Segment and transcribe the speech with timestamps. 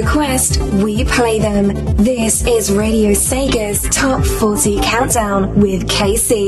[0.00, 1.66] request, we play them.
[1.96, 6.40] This is Radio Sega's Top 40 Countdown with KC.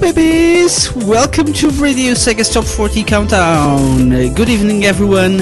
[0.00, 0.94] Babies!
[0.94, 4.12] Welcome to Radio Sega's Top 40 Countdown.
[4.12, 5.40] Uh, good evening, everyone.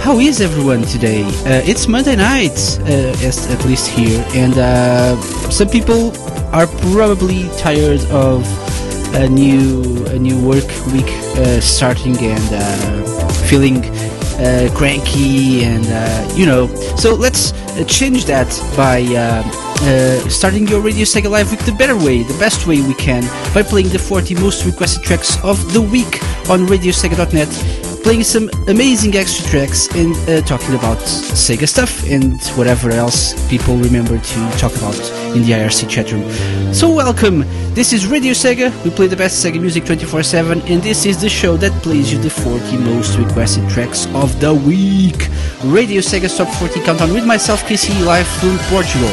[0.00, 1.24] How is everyone today?
[1.24, 5.18] Uh, it's Monday night, uh, at least here, and uh,
[5.50, 6.12] some people
[6.52, 8.44] are probably tired of
[9.14, 13.84] a new a new work week uh, starting and uh, feeling
[14.38, 15.84] uh, cranky and
[16.36, 16.66] you know.
[16.96, 17.52] So let's
[17.86, 19.02] change that by.
[19.84, 23.22] Uh, starting your Radio Sega Live week the better way, the best way we can,
[23.52, 29.16] by playing the 40 most requested tracks of the week on RadioSega.net playing some amazing
[29.16, 34.76] extra tracks and uh, talking about Sega stuff and whatever else people remember to talk
[34.76, 35.00] about
[35.34, 36.30] in the IRC chat room.
[36.74, 41.06] So welcome, this is Radio Sega, we play the best Sega music 24-7 and this
[41.06, 45.30] is the show that plays you the 40 most requested tracks of the week.
[45.64, 49.08] Radio Sega Top 40 Countdown with myself KC live from Portugal.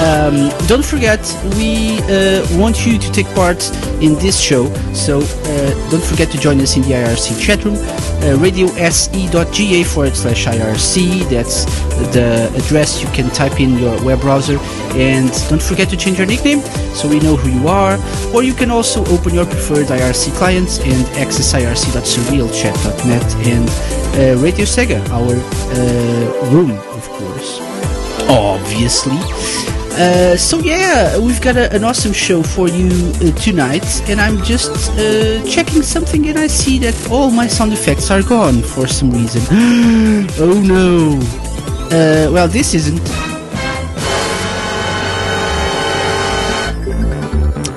[0.00, 1.20] Um, don't forget,
[1.56, 3.62] we uh, want you to take part
[4.02, 7.76] in this show, so uh, don't forget to join us in the IRC chat room,
[8.22, 11.28] uh, radiose.ga forward slash IRC.
[11.28, 11.64] That's
[12.14, 14.58] the address you can type in your web browser.
[14.94, 16.60] And don't forget to change your nickname
[16.94, 17.98] so we know who you are.
[18.34, 24.64] Or you can also open your preferred IRC clients and access irc.surrealchat.net and uh, Radio
[24.64, 27.58] Sega, our uh, room, of course.
[28.28, 29.71] Obviously.
[29.94, 34.42] Uh, so yeah, we've got a, an awesome show for you uh, tonight, and I'm
[34.42, 38.86] just uh, checking something, and I see that all my sound effects are gone for
[38.86, 39.42] some reason.
[40.40, 41.18] oh no!
[41.94, 43.02] Uh, well, this isn't.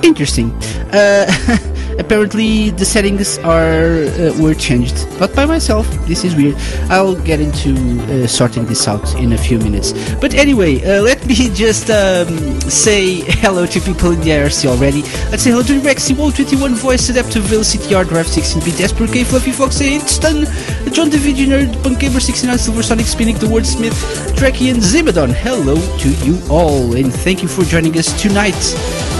[0.02, 0.50] Interesting.
[1.98, 5.06] Apparently the settings are uh, were changed.
[5.18, 6.56] But by myself this is weird.
[6.90, 9.92] I'll get into uh, sorting this out in a few minutes.
[10.20, 15.02] But anyway uh, let me just um, say hello to people in the irc already.
[15.30, 19.52] Let's say hello to rexy 21 voice adaptive velocity r drive 16 desperate k fluffy
[19.52, 20.48] fox instant
[20.92, 23.98] john nerd punkgamer 69 silver sonic spinning the wordsmith
[24.36, 25.32] trekkie and zimadon.
[25.32, 28.54] Hello to you all and thank you for joining us tonight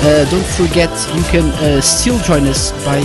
[0.03, 3.03] uh, don't forget you can uh, still join us by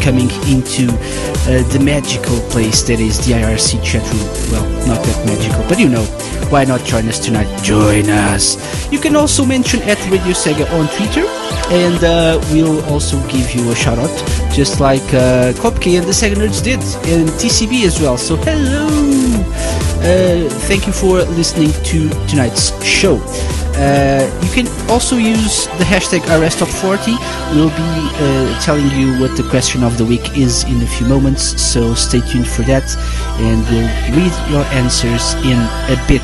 [0.00, 4.28] coming into uh, the magical place that is the IRC chat room.
[4.52, 6.04] Well, not that magical, but you know,
[6.50, 7.48] why not join us tonight?
[7.62, 8.56] Join us!
[8.92, 11.26] You can also mention at Radio Sega on Twitter,
[11.72, 14.14] and uh, we'll also give you a shout out,
[14.52, 18.16] just like uh, Kopke and the Sega Nerds did, and TCB as well.
[18.16, 18.86] So, hello!
[20.04, 23.16] Uh, thank you for listening to tonight's show.
[23.76, 27.18] Uh, you can also use the hashtag RSTop40.
[27.54, 27.74] We'll be
[28.22, 31.92] uh, telling you what the question of the week is in a few moments, so
[31.94, 32.84] stay tuned for that
[33.40, 35.58] and we'll read your answers in
[35.90, 36.22] a bit.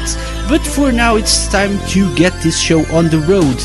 [0.49, 3.59] But for now, it's time to get this show on the road.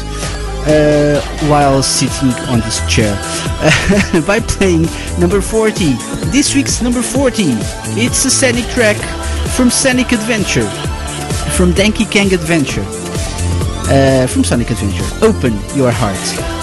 [0.67, 3.13] Uh, while sitting on this chair
[4.25, 4.87] by playing
[5.19, 5.93] number 40.
[6.31, 7.43] This week's number 40.
[8.01, 8.97] It's a Sonic track
[9.55, 10.67] from Sonic Adventure,
[11.51, 12.83] from Donkey Kong Adventure
[13.89, 15.03] uh, from Sonic Adventure.
[15.25, 16.17] Open your heart.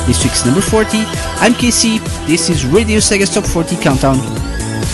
[0.07, 0.99] This week's number 40.
[1.41, 2.01] I'm KC.
[2.27, 4.17] This is Radio Sega's Top 40 Countdown.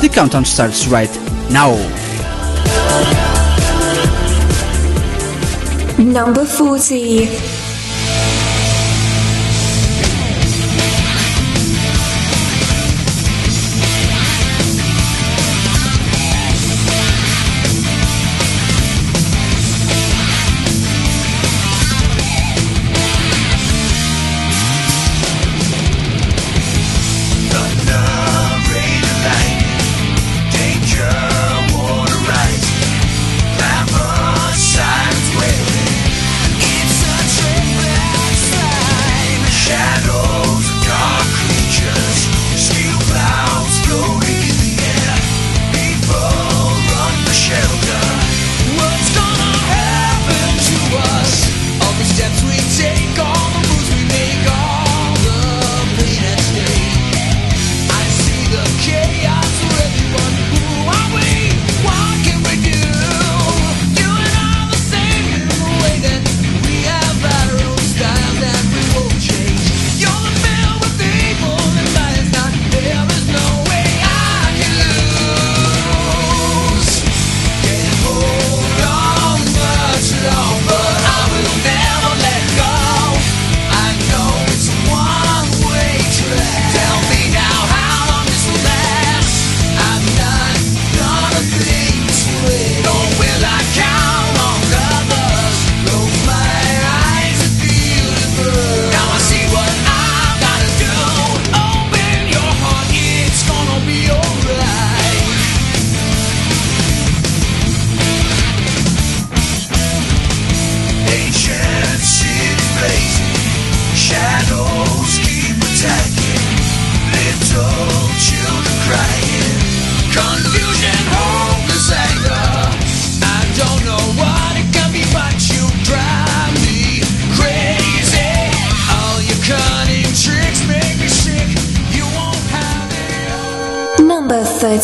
[0.00, 1.12] The countdown starts right
[1.50, 1.72] now.
[5.98, 7.57] Number 40.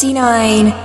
[0.05, 0.84] 39.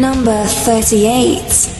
[0.00, 1.79] Number 38.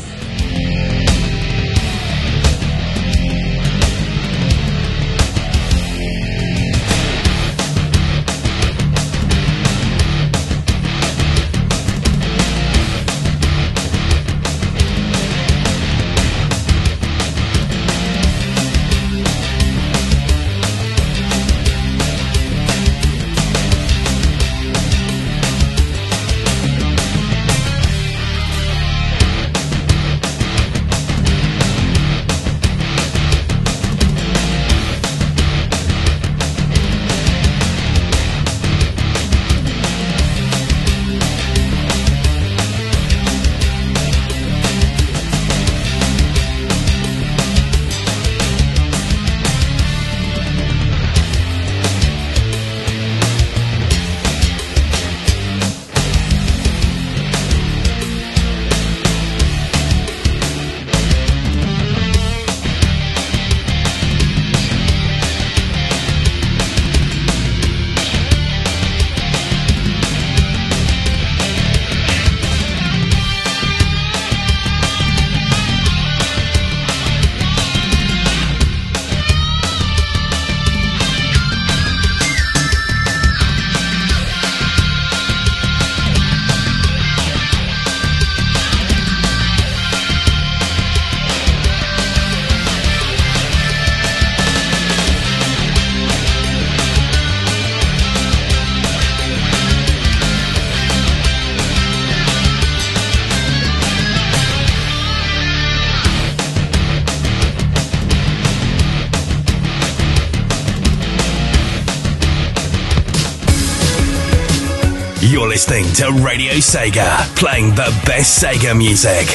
[115.49, 119.27] Listening to Radio Sega, playing the best Sega music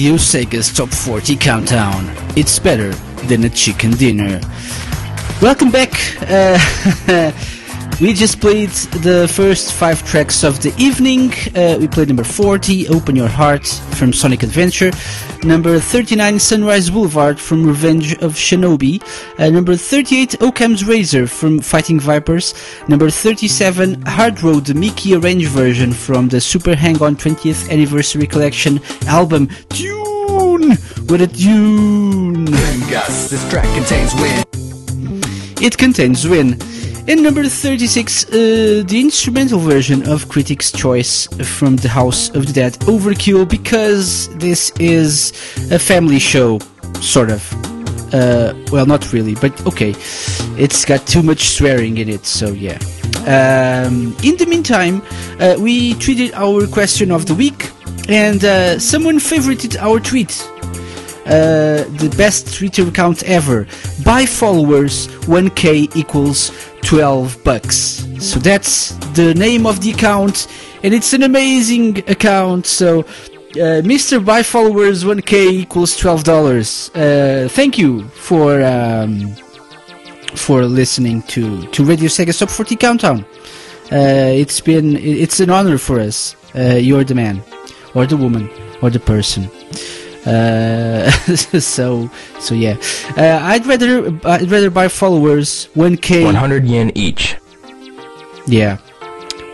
[0.00, 2.10] Radio Sega's Top 40 Countdown.
[2.34, 2.94] It's better
[3.28, 4.40] than a chicken dinner.
[5.42, 5.92] Welcome back.
[6.22, 6.58] Uh,
[8.00, 8.70] we just played
[9.04, 11.34] the first five tracks of the evening.
[11.54, 14.90] Uh, we played number 40, Open Your Heart from Sonic Adventure.
[15.42, 19.02] Number 39, Sunrise Boulevard from Revenge of Shinobi.
[19.38, 22.52] Uh, number 38, Occam's Razor from Fighting Vipers.
[22.88, 28.80] Number 37, Hard Road, the Mickey arranged version from the Super Hang-On 20th Anniversary Collection
[29.06, 29.48] album.
[29.70, 30.72] Tune!
[31.06, 32.44] What a tune!
[32.90, 34.44] Gus, this track contains wind.
[35.62, 36.58] It contains Win.
[37.10, 41.26] And number 36, uh, the instrumental version of Critics' Choice
[41.58, 45.32] from the House of the Dead Overkill, because this is
[45.72, 46.60] a family show,
[47.00, 47.52] sort of.
[48.14, 49.92] Uh, well, not really, but okay.
[50.56, 52.78] It's got too much swearing in it, so yeah.
[53.26, 55.02] Um, in the meantime,
[55.40, 57.72] uh, we tweeted our question of the week,
[58.08, 60.48] and uh, someone favorited our tweet.
[61.30, 63.64] Uh, the best Twitter account ever.
[64.04, 66.50] By followers, 1k equals
[66.82, 68.04] 12 bucks.
[68.18, 70.48] So that's the name of the account,
[70.82, 72.66] and it's an amazing account.
[72.66, 74.24] So, uh, Mr.
[74.24, 76.90] By followers, 1k equals 12 dollars.
[76.96, 79.32] Uh, thank you for um,
[80.34, 83.24] for listening to to Radio Sega Top 40 Countdown.
[83.92, 86.34] Uh, it's been it's an honor for us.
[86.56, 87.40] Uh, you're the man,
[87.94, 88.50] or the woman,
[88.82, 89.48] or the person.
[90.26, 91.10] Uh,
[91.60, 92.76] so so yeah,
[93.16, 97.36] uh, I'd rather I'd rather buy followers 1k 100 yen each.
[98.46, 98.76] yeah,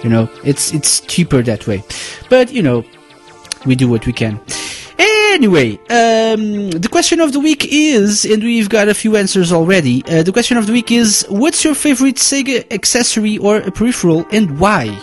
[0.03, 1.83] you know it's it's cheaper that way,
[2.29, 2.85] but you know
[3.65, 4.41] we do what we can.
[4.99, 10.03] Anyway, um, the question of the week is, and we've got a few answers already.
[10.07, 14.59] Uh, the question of the week is, what's your favorite Sega accessory or peripheral, and
[14.59, 14.99] why?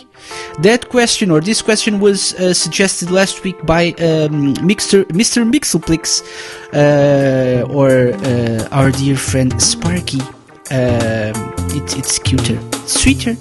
[0.59, 5.49] That question or this question was uh, suggested last week by um, Mixter, Mr.
[5.49, 6.21] Mixelplix
[6.73, 10.21] uh, or uh, our dear friend Sparky.
[10.71, 11.35] Um,
[11.75, 13.35] it, it's cuter, sweeter,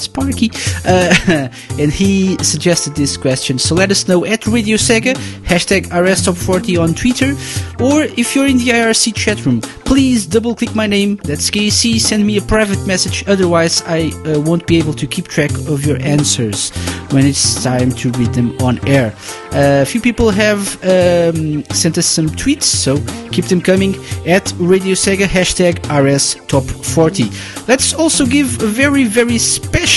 [0.00, 0.50] Sparky.
[0.84, 3.58] Uh, and he suggested this question.
[3.58, 5.14] So let us know at Radio Sega,
[5.44, 7.30] hashtag RSTop40 on Twitter,
[7.82, 12.00] or if you're in the IRC chat room, please double click my name, that's KC,
[12.00, 15.84] send me a private message, otherwise I uh, won't be able to keep track of
[15.84, 16.70] your answers
[17.10, 19.12] when it's time to read them on air.
[19.52, 22.98] Uh, a few people have um, sent us some tweets, so
[23.32, 27.66] keep them coming at Radio Sega, hashtag RSTop40.
[27.66, 29.89] Let's also give a very, very special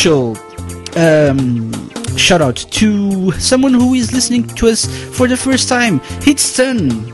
[0.96, 1.72] um,
[2.18, 4.86] shout out to someone who is listening to us
[5.16, 7.08] for the first time, Hitston.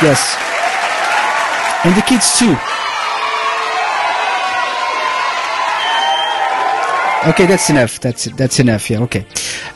[0.00, 0.36] Yes.
[1.84, 2.56] And the kids too.
[7.30, 8.00] Okay, that's enough.
[8.00, 8.88] That's that's enough.
[8.88, 9.00] Yeah.
[9.00, 9.26] Okay.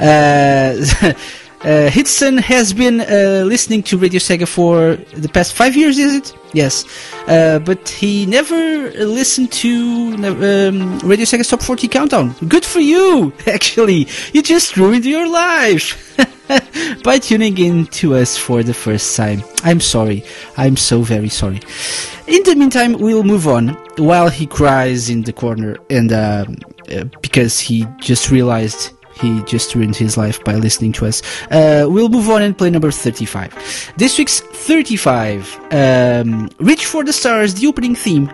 [0.01, 1.13] Uh,
[1.65, 6.15] Uh, Hitson has been uh, listening to Radio Sega for the past five years, is
[6.17, 6.37] it?
[6.53, 6.85] Yes.
[7.29, 12.35] Uh, but he never listened to um, Radio Sega's Top 40 Countdown.
[12.49, 14.09] Good for you, actually.
[14.33, 16.17] You just ruined your life
[17.05, 19.45] by tuning in to us for the first time.
[19.63, 20.25] I'm sorry.
[20.57, 21.61] I'm so very sorry.
[22.27, 26.57] In the meantime, we'll move on while he cries in the corner and um,
[26.91, 31.23] uh, because he just realized he just ruined his life by listening to us.
[31.51, 33.93] Uh, we'll move on and play number 35.
[33.97, 38.31] This week's 35, um, Reach for the Stars, the opening theme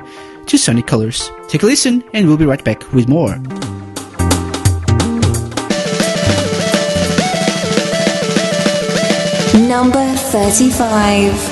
[0.47, 1.31] to Sonic Colors.
[1.49, 3.37] Take a listen, and we'll be right back with more.
[9.69, 11.48] Number 35.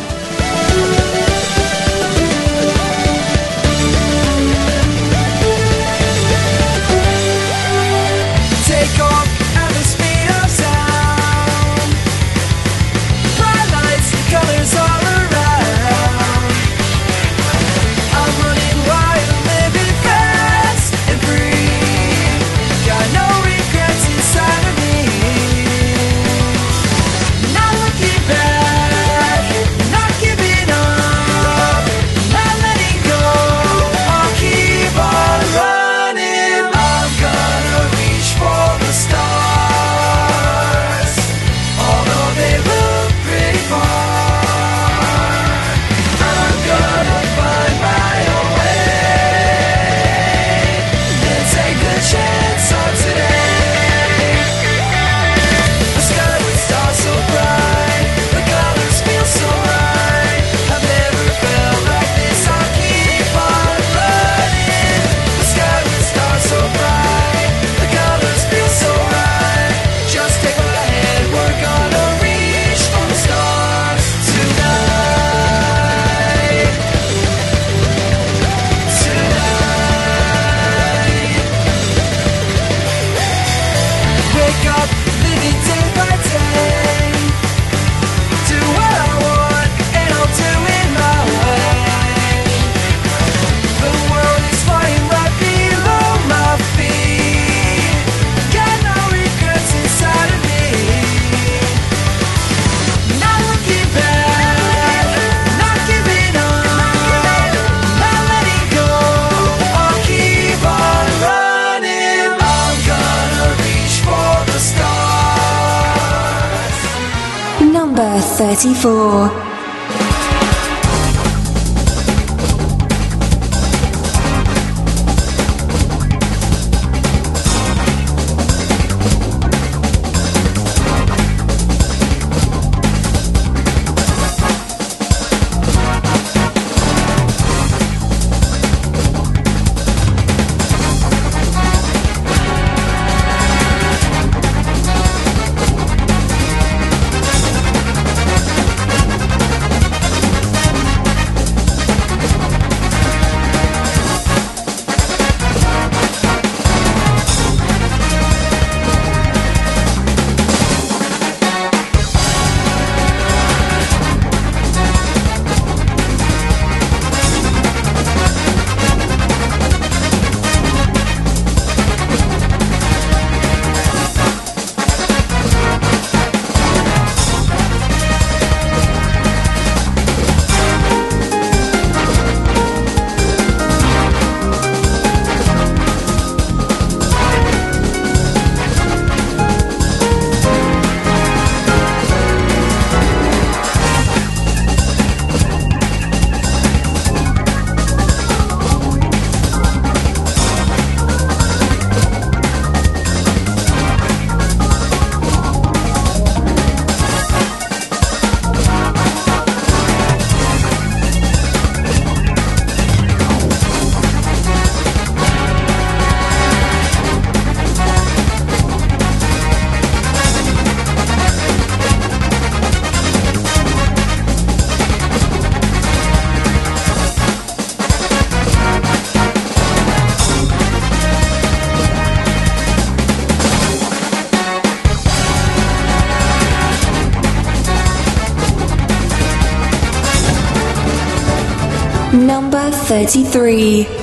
[243.05, 243.96] 33.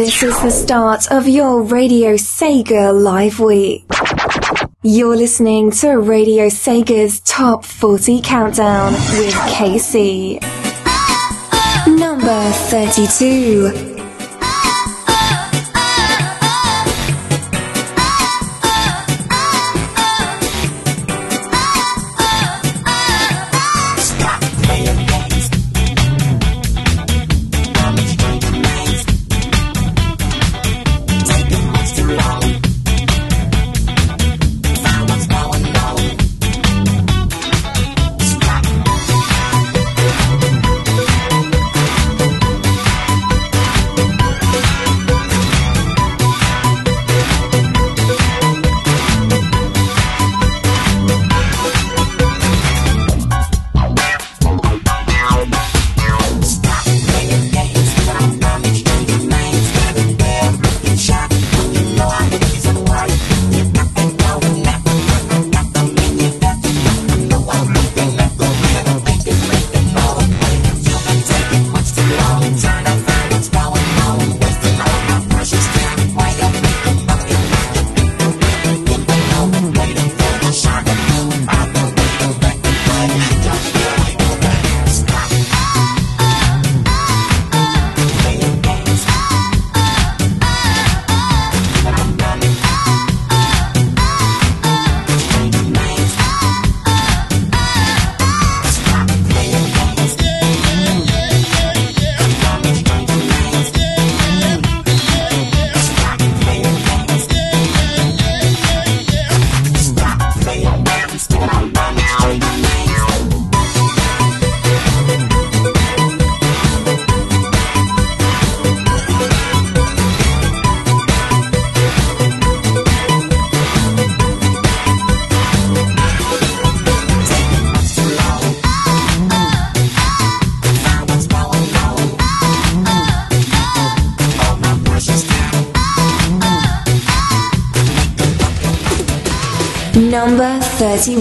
[0.00, 3.84] This is the start of your Radio Sega Live Week.
[4.82, 10.40] You're listening to Radio Sega's Top 40 Countdown with KC.
[11.98, 13.89] Number 32.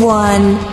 [0.09, 0.68] 31.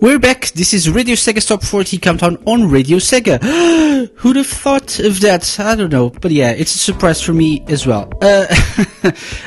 [0.00, 0.46] We're back.
[0.52, 3.38] This is Radio Sega Top 40 Countdown on Radio Sega.
[4.14, 5.60] Who'd have thought of that?
[5.60, 6.08] I don't know.
[6.08, 8.10] But yeah, it's a surprise for me as well.
[8.22, 8.46] Uh,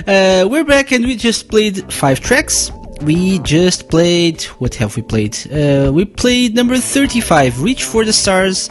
[0.08, 2.72] uh, we're back and we just played five tracks.
[3.02, 5.36] We just played, what have we played?
[5.52, 8.68] Uh, we played number 35, Reach for the Stars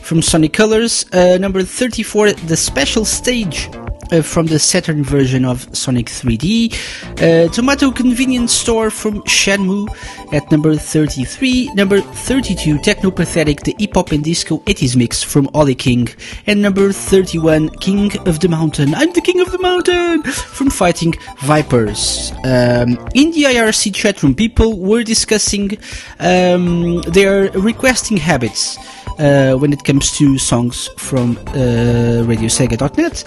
[0.00, 1.04] from Sonic Colors.
[1.12, 3.68] Uh, number 34, The Special Stage
[4.12, 6.72] uh, from the Saturn version of Sonic 3D.
[7.20, 9.88] Uh, Tomato Convenience Store from Shenmue
[10.32, 11.70] at number 33.
[11.74, 16.08] Number 32, Techno Pathetic, the hip hop and disco 80s mix from Ollie King.
[16.46, 18.94] And number 31, King of the Mountain.
[18.94, 20.22] I'm the King of the Mountain!
[20.22, 22.32] From Fighting Vipers.
[22.44, 25.78] Um, in the IRC chat room, people were discussing
[26.20, 28.78] um, their requesting habits.
[29.18, 33.24] Uh, when it comes to songs from uh, RadioSega.net.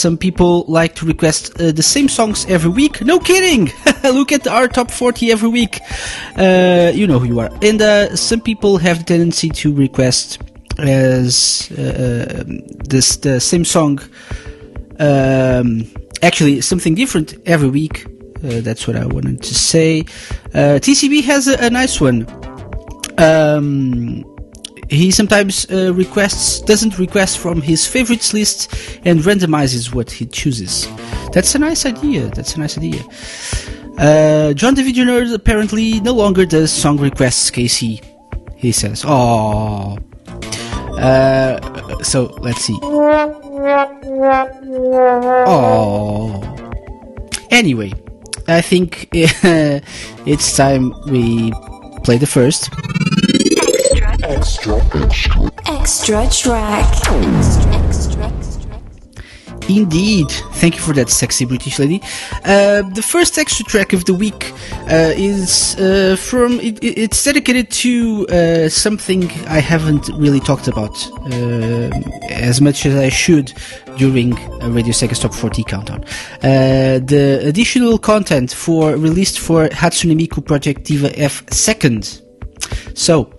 [0.00, 3.00] Uh, some people like to request uh, the same songs every week.
[3.02, 3.70] No kidding!
[4.04, 5.80] Look at our top 40 every week.
[6.36, 7.50] Uh, you know who you are.
[7.62, 10.38] And uh, some people have the tendency to request
[10.78, 11.68] as
[12.88, 14.00] this the same song.
[14.98, 15.84] Um,
[16.22, 18.06] actually, something different every week.
[18.40, 20.04] that's what I wanted to say.
[20.54, 22.26] TCB has a, a nice one.
[23.18, 24.24] Um,
[24.90, 28.74] he sometimes uh, requests doesn't request from his favorites list
[29.04, 30.88] and randomizes what he chooses.
[31.32, 32.28] That's a nice idea.
[32.30, 33.00] That's a nice idea.
[33.98, 35.32] Uh, John David Jr.
[35.34, 37.52] apparently no longer does song requests.
[37.52, 38.02] KC,
[38.56, 39.04] he says.
[39.06, 39.96] Oh.
[40.98, 42.76] Uh, so let's see.
[45.52, 46.42] Oh.
[47.50, 47.92] Anyway,
[48.48, 51.52] I think it's time we
[52.02, 52.70] play the first.
[54.40, 55.50] Extra, extra.
[55.66, 56.88] Extra track.
[57.74, 58.72] Extra, extra.
[59.68, 60.30] Indeed.
[60.54, 62.00] Thank you for that, sexy British lady.
[62.46, 64.50] Uh, the first extra track of the week
[64.90, 66.58] uh, is uh, from.
[66.60, 71.90] It, it's dedicated to uh, something I haven't really talked about uh,
[72.30, 73.52] as much as I should
[73.98, 74.30] during
[74.72, 76.02] Radio Sega Top 40 countdown.
[76.42, 82.22] Uh, the additional content for released for Hatsune Miku Project Diva F second.
[82.94, 83.30] So,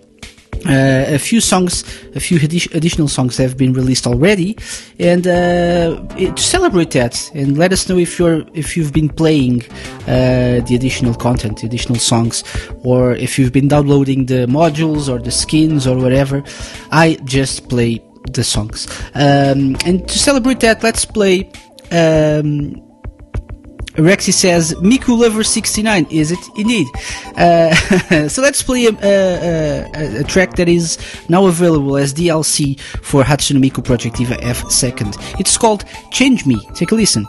[0.65, 1.83] uh, a few songs,
[2.15, 4.57] a few adi- additional songs have been released already,
[4.99, 9.63] and uh, to celebrate that, and let us know if you're if you've been playing
[10.07, 12.43] uh, the additional content, the additional songs,
[12.83, 16.43] or if you've been downloading the modules or the skins or whatever.
[16.91, 21.49] I just play the songs, um, and to celebrate that, let's play.
[21.91, 22.90] Um,
[23.95, 26.39] Rexy says, Miku Lover 69, is it?
[26.55, 26.87] Indeed.
[27.35, 27.73] Uh,
[28.29, 30.97] so let's play a, a, a, a, track that is
[31.29, 35.39] now available as DLC for Hatsune Miku Project Diva F2.
[35.39, 36.57] It's called Change Me.
[36.73, 37.25] Take a listen.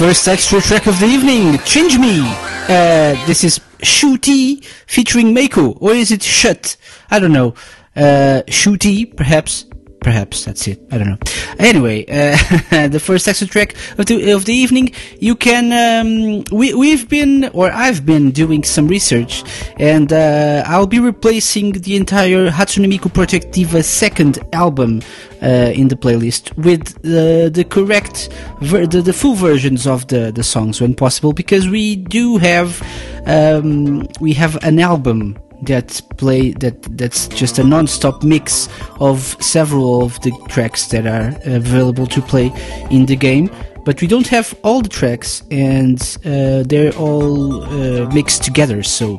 [0.00, 2.22] First extra track of the evening, Change Me.
[2.22, 6.78] Uh, this is Shooty featuring Mako, or is it Shut?
[7.10, 7.50] I don't know.
[7.94, 9.66] Uh, Shooty, perhaps.
[10.00, 10.80] Perhaps that's it.
[10.90, 11.18] I don't know.
[11.58, 14.94] Anyway, uh, the first extra track of the of the evening.
[15.18, 15.66] You can.
[15.84, 19.44] Um, we we've been, or I've been doing some research,
[19.78, 25.02] and uh, I'll be replacing the entire Hatsune Miku Project Diva second album
[25.42, 28.30] uh, in the playlist with the the correct,
[28.60, 32.82] ver- the, the full versions of the the songs when possible, because we do have
[33.26, 40.02] um, we have an album that play that that's just a non-stop mix of several
[40.02, 42.50] of the tracks that are available to play
[42.90, 43.50] in the game.
[43.84, 49.18] But we don't have all the tracks and uh, they're all uh, mixed together so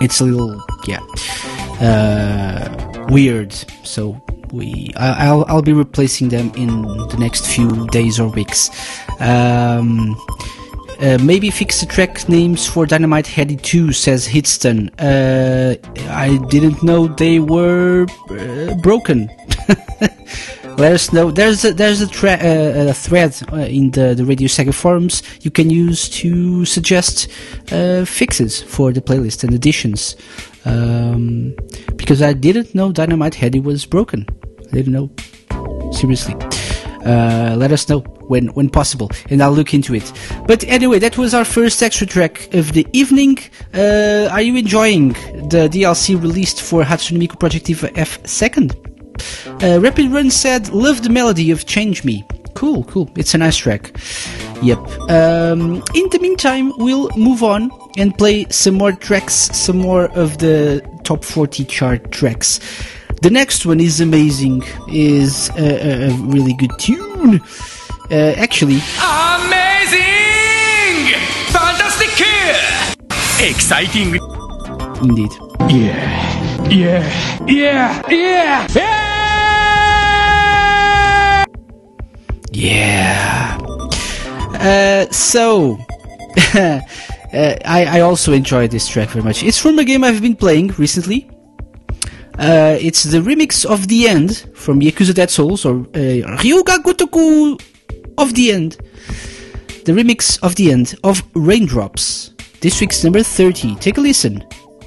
[0.00, 1.00] it's a little yeah
[3.10, 3.52] weird
[3.84, 4.20] so
[4.52, 8.70] we I, will I'll be replacing them in the next few days or weeks
[9.20, 10.16] um,
[11.00, 14.90] uh, maybe fix the track names for Dynamite Headdy 2, says Hitston.
[14.98, 15.76] Uh,
[16.10, 19.30] I didn't know they were uh, broken.
[20.76, 21.30] Let us know.
[21.30, 25.22] There's a, there's a, tra- uh, a thread uh, in the, the Radio Sega forums
[25.42, 27.30] you can use to suggest
[28.06, 30.16] fixes for the playlist and additions.
[30.68, 31.54] Um,
[31.96, 34.26] because I didn't know Dynamite Headdy was broken.
[34.68, 35.10] I didn't know.
[35.92, 36.34] Seriously.
[37.04, 40.12] let us know when when possible, and I'll look into it.
[40.46, 43.38] But anyway, that was our first extra track of the evening.
[43.74, 45.08] Uh, are you enjoying
[45.48, 48.76] the DLC released for Hatsune Miku Project Diva F second?
[49.62, 53.08] Uh, Rapid Run said, "Love the melody of Change Me." Cool, cool.
[53.16, 53.92] It's a nice track.
[54.62, 54.78] Yep.
[55.10, 60.38] Um, in the meantime, we'll move on and play some more tracks, some more of
[60.38, 62.60] the top 40 chart tracks.
[63.22, 67.40] The next one is amazing, is a, a really good tune.
[68.10, 68.80] Uh, actually.
[69.02, 69.98] Amazing!
[71.50, 72.08] Fantastic!
[73.40, 74.14] Exciting!
[75.02, 75.32] Indeed.
[75.68, 76.68] Yeah.
[76.68, 77.02] Yeah.
[77.46, 78.02] Yeah.
[78.08, 78.66] Yeah.
[78.74, 79.04] Yeah.
[82.52, 83.58] Yeah.
[84.60, 85.78] Uh, so.
[87.32, 89.42] uh, I, I also enjoy this track very much.
[89.42, 91.30] It's from a game I've been playing recently.
[92.38, 97.60] Uh, it's the remix of The End from Yakuza Dead Souls, or uh, Ryuga Gotoku
[98.16, 98.76] of the End.
[99.88, 102.34] The remix of the end of Raindrops.
[102.60, 103.76] This week's number 30.
[103.76, 104.44] Take a listen,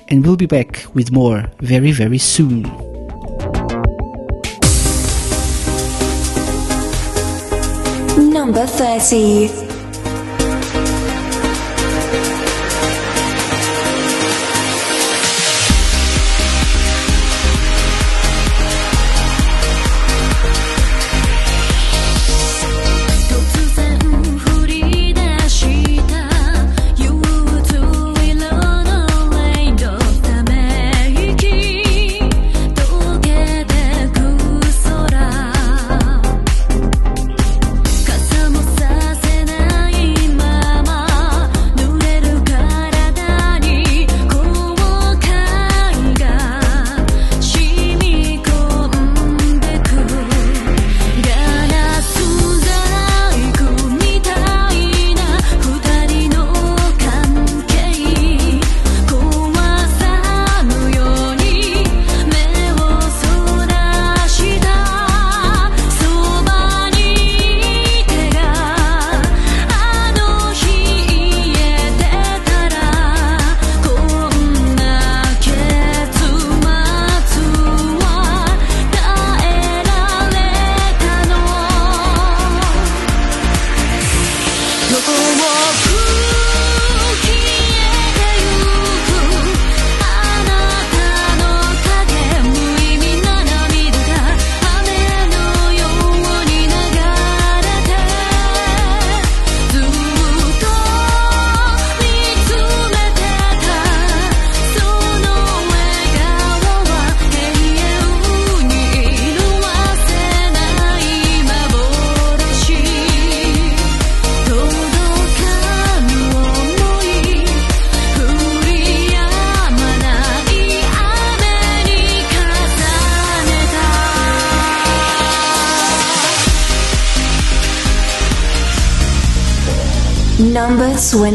[0.09, 2.61] and we'll be back with more very, very soon.
[8.31, 9.70] Number 30.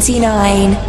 [0.07, 0.86] 69.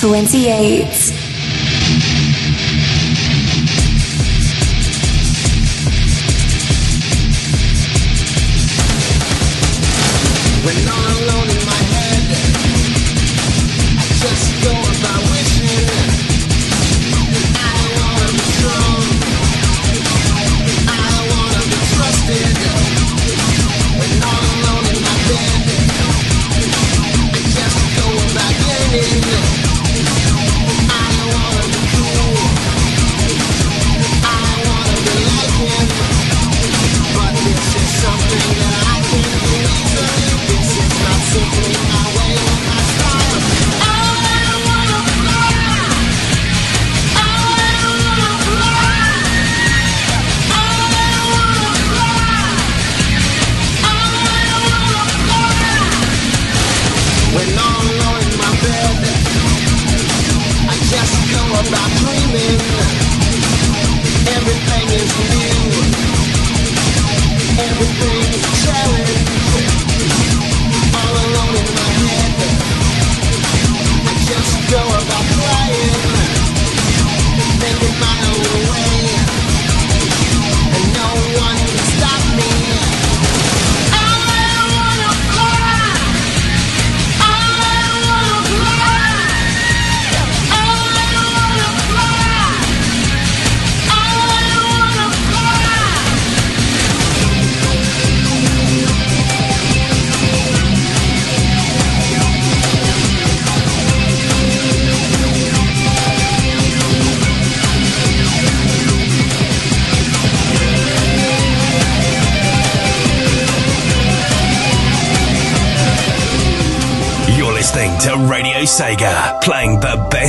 [0.00, 0.99] 28.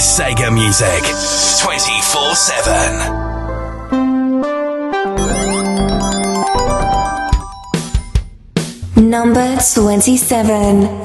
[0.02, 1.04] Sega music
[1.62, 3.22] 24 7.
[8.96, 11.01] Number 27.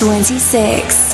[0.00, 1.09] 26.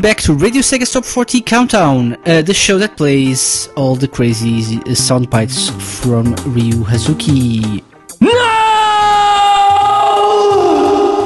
[0.00, 4.08] Welcome back to Radio Sega Top 40 Countdown, uh, the show that plays all the
[4.08, 5.68] crazy uh, sound bites
[6.00, 7.84] from Ryo Hazuki.
[8.18, 8.30] No!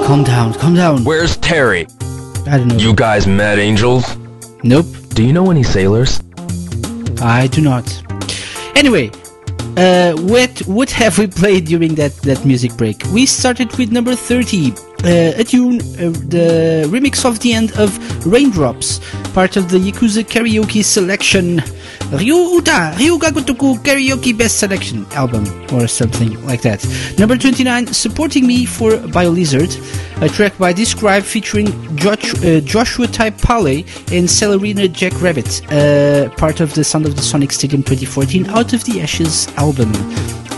[0.04, 1.04] Calm down, calm down.
[1.04, 1.86] Where's Terry?
[2.48, 2.74] I don't know.
[2.74, 4.16] You guys met angels?
[4.64, 6.20] Nope, Do you know any sailors?
[7.22, 7.86] I do not.
[8.74, 9.12] Anyway,
[9.76, 13.00] uh, what what have we played during that, that music break?
[13.12, 14.72] We started with number 30,
[15.04, 17.90] uh, a tune, uh, the remix of the end of
[18.26, 19.00] Raindrops,
[19.34, 21.62] part of the Yakuza Karaoke Selection,
[22.10, 25.44] Ryu Uta, Ryuga Gotoku Karaoke Best Selection album,
[25.74, 26.82] or something like that.
[27.18, 33.36] Number 29, Supporting Me for BioLizard, a track by Describe featuring Josh, uh, Joshua Type
[33.38, 38.46] Pale and Celerina Jack Rabbit, uh, part of the Sound of the Sonic Stadium 2014
[38.46, 39.92] Out of the Ashes album.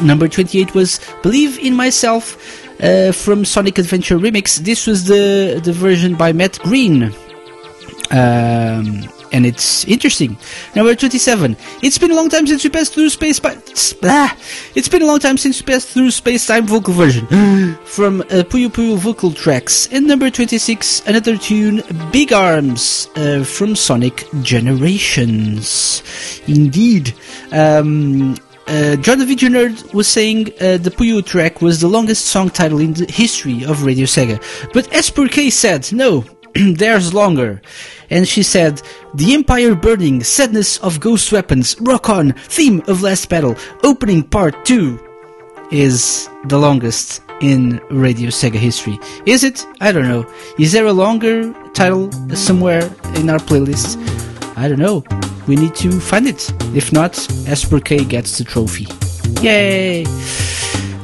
[0.07, 4.59] Number 28 was Believe in Myself uh, from Sonic Adventure Remix.
[4.59, 7.13] This was the, the version by Matt Green.
[8.11, 10.37] Um, and it's interesting.
[10.75, 11.57] Number 27.
[11.83, 13.57] It's been a long time since we passed through space, but
[14.05, 14.37] ah,
[14.75, 17.27] it's been a long time since we passed through space time vocal version
[17.85, 19.89] from uh, Puyo Puyo vocal tracks.
[19.93, 26.03] And number 26, another tune, Big Arms uh, from Sonic Generations.
[26.47, 27.15] Indeed.
[27.53, 28.37] Um,
[28.67, 32.95] uh, John Nerd was saying uh, the Puyo track was the longest song title in
[32.95, 34.43] the history of Radio Sega.
[34.73, 37.63] But Esper K said, no, there's longer.
[38.11, 38.83] And she said,
[39.15, 44.65] The Empire Burning, Sadness of Ghost Weapons, Rock On, Theme of Last Battle, Opening Part
[44.65, 44.99] 2
[45.71, 48.99] is the longest in Radio Sega history.
[49.27, 49.65] Is it?
[49.81, 50.27] I don't know.
[50.59, 52.83] Is there a longer title somewhere
[53.15, 53.97] in our playlist?
[54.57, 55.05] I don't know.
[55.47, 56.51] We need to find it.
[56.75, 57.17] If not,
[57.47, 58.87] Esper gets the trophy.
[59.43, 60.05] Yay!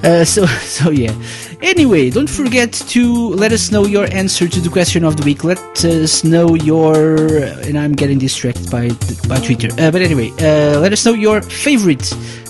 [0.03, 1.15] Uh, so, so yeah.
[1.63, 5.45] Anyway, don't forget to let us know your answer to the question of the week.
[5.45, 8.89] Let us know your, and I'm getting distracted by
[9.29, 9.69] by Twitter.
[9.79, 12.03] Uh, but anyway, uh, let us know your favorite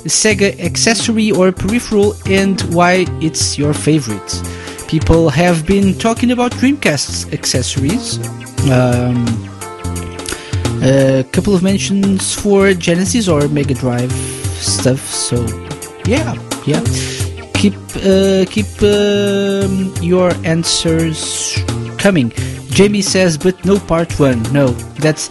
[0.08, 4.42] Sega accessory or peripheral and why it's your favorite.
[4.88, 8.18] People have been talking about Dreamcast accessories.
[8.70, 9.51] Um,
[10.82, 15.00] a couple of mentions for Genesis or Mega Drive stuff.
[15.00, 15.46] So,
[16.04, 16.34] yeah,
[16.66, 16.82] yeah
[17.62, 21.56] keep uh, keep um, your answers
[21.96, 22.32] coming.
[22.70, 24.42] Jamie says, but no part one.
[24.52, 24.68] No,
[24.98, 25.28] that's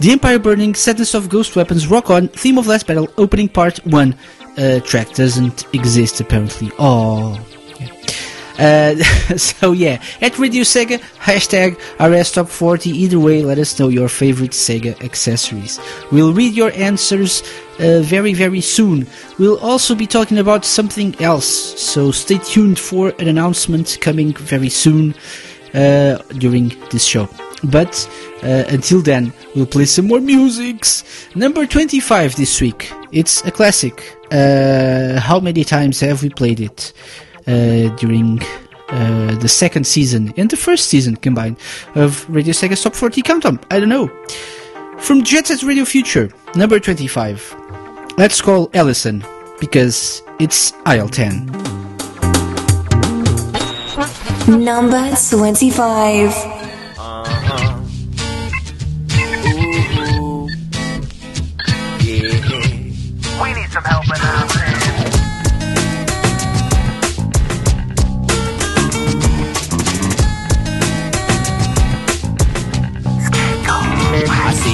[0.00, 3.78] the Empire Burning, Sadness of Ghost Weapons, Rock On, Theme of Last Battle, Opening Part
[3.86, 4.14] One.
[4.58, 6.70] Uh, track doesn't exist apparently.
[6.78, 7.40] Oh.
[8.58, 8.96] Uh,
[9.36, 12.92] so yeah, at Radio Sega, hashtag RSTop40.
[12.92, 15.80] Either way, let us know your favorite Sega accessories.
[16.10, 17.42] We'll read your answers
[17.78, 19.06] uh, very, very soon.
[19.38, 21.46] We'll also be talking about something else,
[21.80, 25.14] so stay tuned for an announcement coming very soon
[25.74, 27.28] uh, during this show.
[27.64, 28.08] But
[28.42, 31.04] uh, until then, we'll play some more musics.
[31.34, 32.92] Number 25 this week.
[33.12, 34.16] It's a classic.
[34.30, 36.92] Uh, how many times have we played it?
[37.46, 38.40] Uh, during
[38.88, 41.56] uh, the second season and the first season combined
[41.96, 43.58] of Radio Sega Top 40 Countdown.
[43.70, 44.08] I don't know.
[44.98, 47.56] From Jet Set Radio Future, number 25.
[48.16, 49.24] Let's call Allison
[49.58, 51.46] because it's aisle 10.
[54.46, 56.62] Number 25.
[63.40, 64.51] We need some help in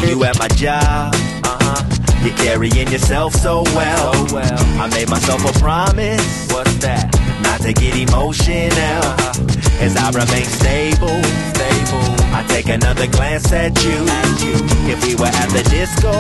[0.09, 1.13] you at my job.
[1.45, 2.25] Uh-huh.
[2.25, 4.15] You're carrying yourself so well.
[4.27, 4.81] So well.
[4.81, 6.49] I made myself a promise.
[6.51, 7.13] What's that?
[7.43, 8.73] Not to get emotional.
[8.73, 9.85] Uh-huh.
[9.85, 11.23] As I remain stable.
[11.53, 12.09] Stable.
[12.33, 13.99] I take another glance at you.
[14.09, 14.57] At you.
[14.91, 16.13] If we were at the disco,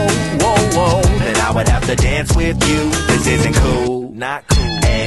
[0.44, 2.90] whoa, whoa, then I would have to dance with you.
[3.08, 4.10] This isn't cool.
[4.12, 4.57] Not cool.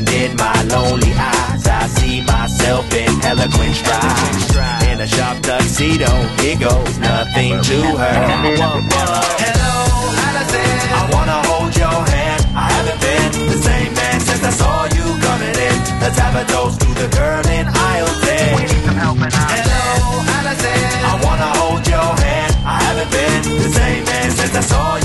[0.02, 4.89] And in my lonely eyes, I see myself in eloquent stride.
[4.89, 6.10] In a sharp tuxedo,
[6.41, 8.18] it goes nothing to her.
[9.45, 9.78] Hello,
[10.26, 10.74] Allison.
[10.97, 12.41] I wanna hold your hand.
[12.58, 15.78] I haven't been the same man since I saw you coming in.
[16.02, 18.56] Let's have a toast to the girl in aisle 10.
[18.58, 20.82] We need some help in Hello, Allison.
[21.06, 22.58] I wanna hold your hand.
[22.66, 25.01] I haven't been the same man since I saw you.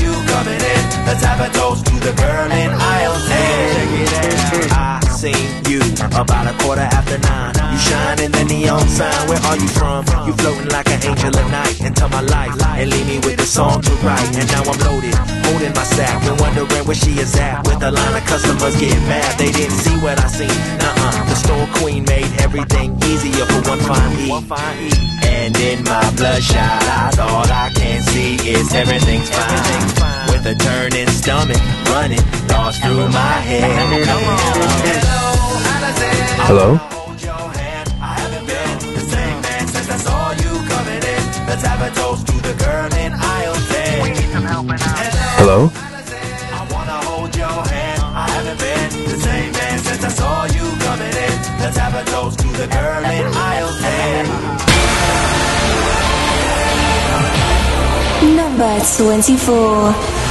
[1.07, 4.07] Let's have a toast to the girl in aisle 10.
[4.11, 5.07] Check it out.
[5.07, 5.79] I seen you
[6.19, 7.55] about a quarter after nine.
[7.55, 9.15] You shine in the neon sign.
[9.31, 10.03] Where are you from?
[10.27, 13.47] You floating like an angel at night into my life and leave me with a
[13.47, 14.27] song to write.
[14.35, 15.15] And now I'm loaded,
[15.47, 17.63] holding my sack and wondering where she is at.
[17.65, 20.59] With a line of customers getting mad, they didn't see what I seen.
[20.83, 24.91] Nuh-uh, the store queen made everything easier for one fine E.
[25.23, 30.26] And in my bloodshot eyes, all I can see is everything's fine.
[30.37, 31.57] With a turning stomach,
[31.89, 34.05] running thoughts through my head.
[36.45, 36.77] Hello?
[36.77, 37.89] Hold your hand.
[38.03, 41.25] I haven't been the same man since I saw you coming in.
[41.49, 44.03] Let's have a toast to the girl in aisle 10.
[44.03, 44.79] We need some help in our
[45.41, 45.73] Hello?
[45.73, 48.03] I wanna hold your hand.
[48.05, 51.37] I haven't been the same man since I saw you coming in.
[51.65, 53.73] Let's have a toast to the girl in aisle
[58.21, 58.37] 10.
[58.37, 60.26] Number 24.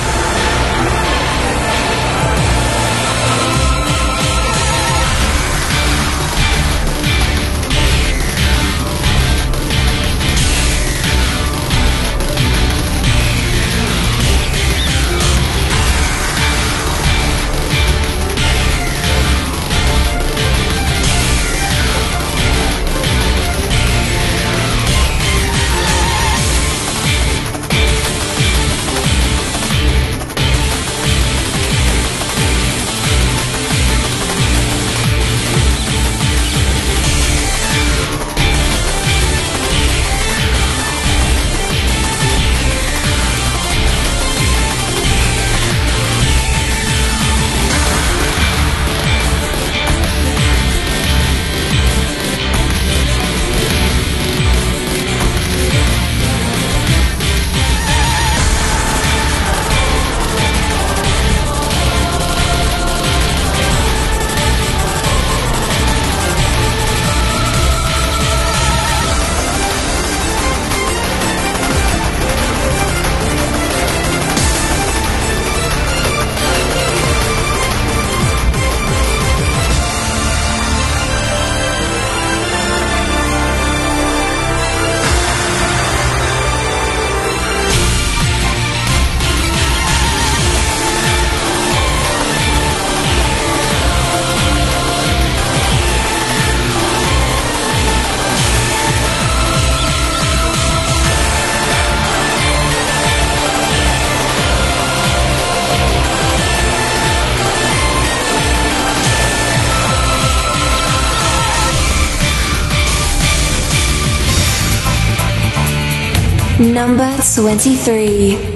[116.75, 118.54] Number 23.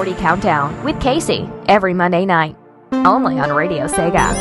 [0.00, 2.56] 40 Countdown with KC every Monday night.
[2.90, 4.32] Only on Radio Sega.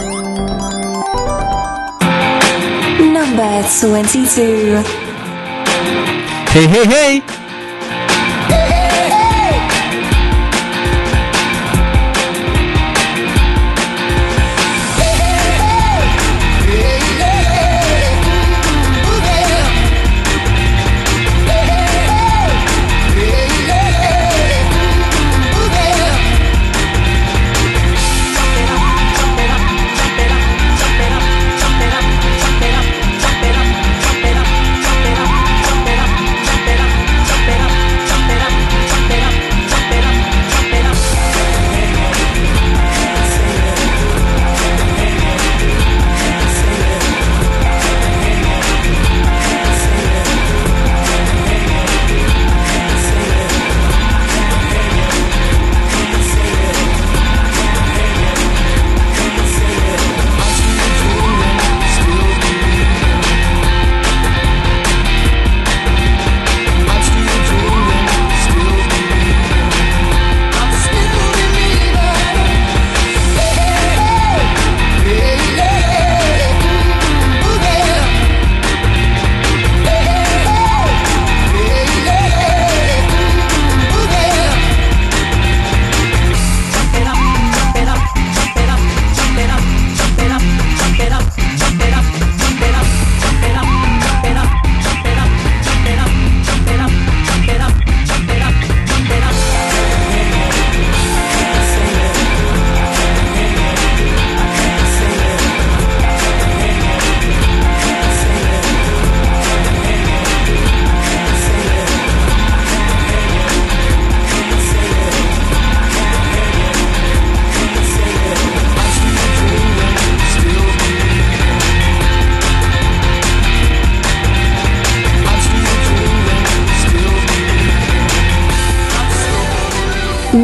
[3.12, 4.82] Number 22.
[6.48, 7.29] Hey, hey, hey!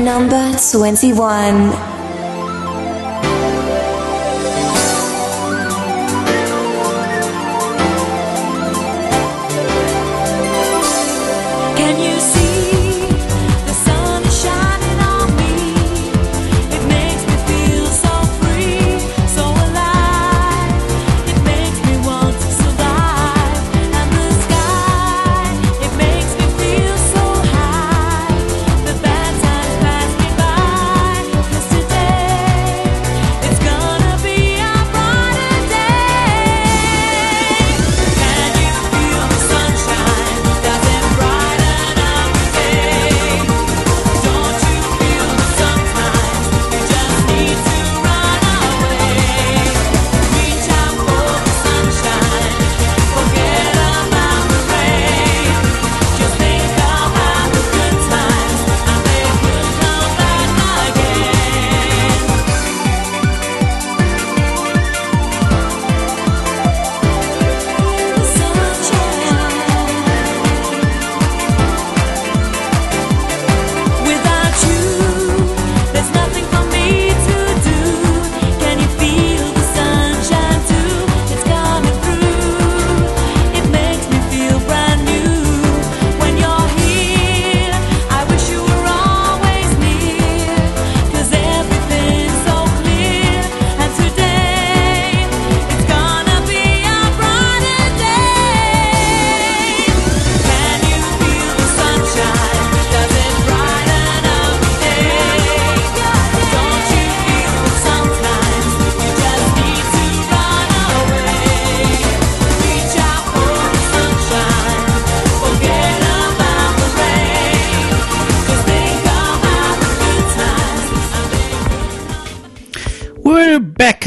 [0.04, 1.95] Number 21.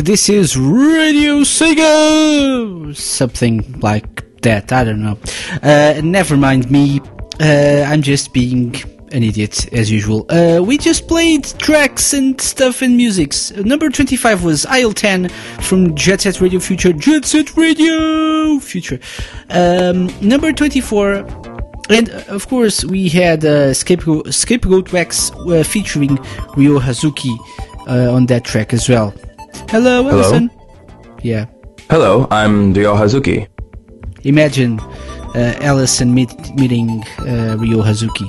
[0.09, 2.97] This is Radio Sega.
[2.97, 4.73] Something like that.
[4.73, 5.19] I don't know.
[5.63, 7.03] Uh, never mind me.
[7.39, 8.75] Uh, I'm just being
[9.13, 10.25] an idiot as usual.
[10.31, 13.51] Uh, we just played tracks and stuff and musics.
[13.51, 15.29] Number 25 was Aisle 10
[15.61, 16.95] from Jet Set Radio Future.
[16.95, 19.01] Jet Set Radio Future.
[19.51, 21.17] Um, number 24
[21.91, 26.17] and uh, of course, we had uh, Scapegoat, Scapegoat Wax uh, featuring
[26.57, 27.37] Ryo Hazuki
[27.87, 29.13] uh, on that track as well.
[29.71, 30.51] Hello, Allison.
[31.23, 31.45] Yeah.
[31.91, 33.47] Hello, I'm Ryo Hazuki.
[34.25, 34.81] Imagine
[35.35, 38.27] uh, Allison meet, meeting uh, Ryo Hazuki.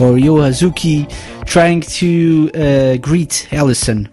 [0.00, 1.06] Or Ryo Hazuki
[1.44, 4.08] trying to uh, greet Allison.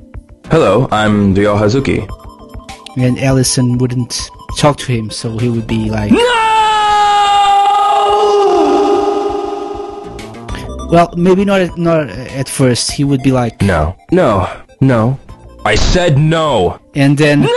[0.51, 2.07] Hello, I'm Ryo Hazuki.
[2.97, 6.17] And Allison wouldn't talk to him, so he would be like, No!
[10.91, 12.91] Well, maybe not at, not at first.
[12.91, 13.95] He would be like, No.
[14.11, 14.49] No.
[14.81, 15.17] No.
[15.65, 16.79] I said no.
[16.95, 17.47] and then No!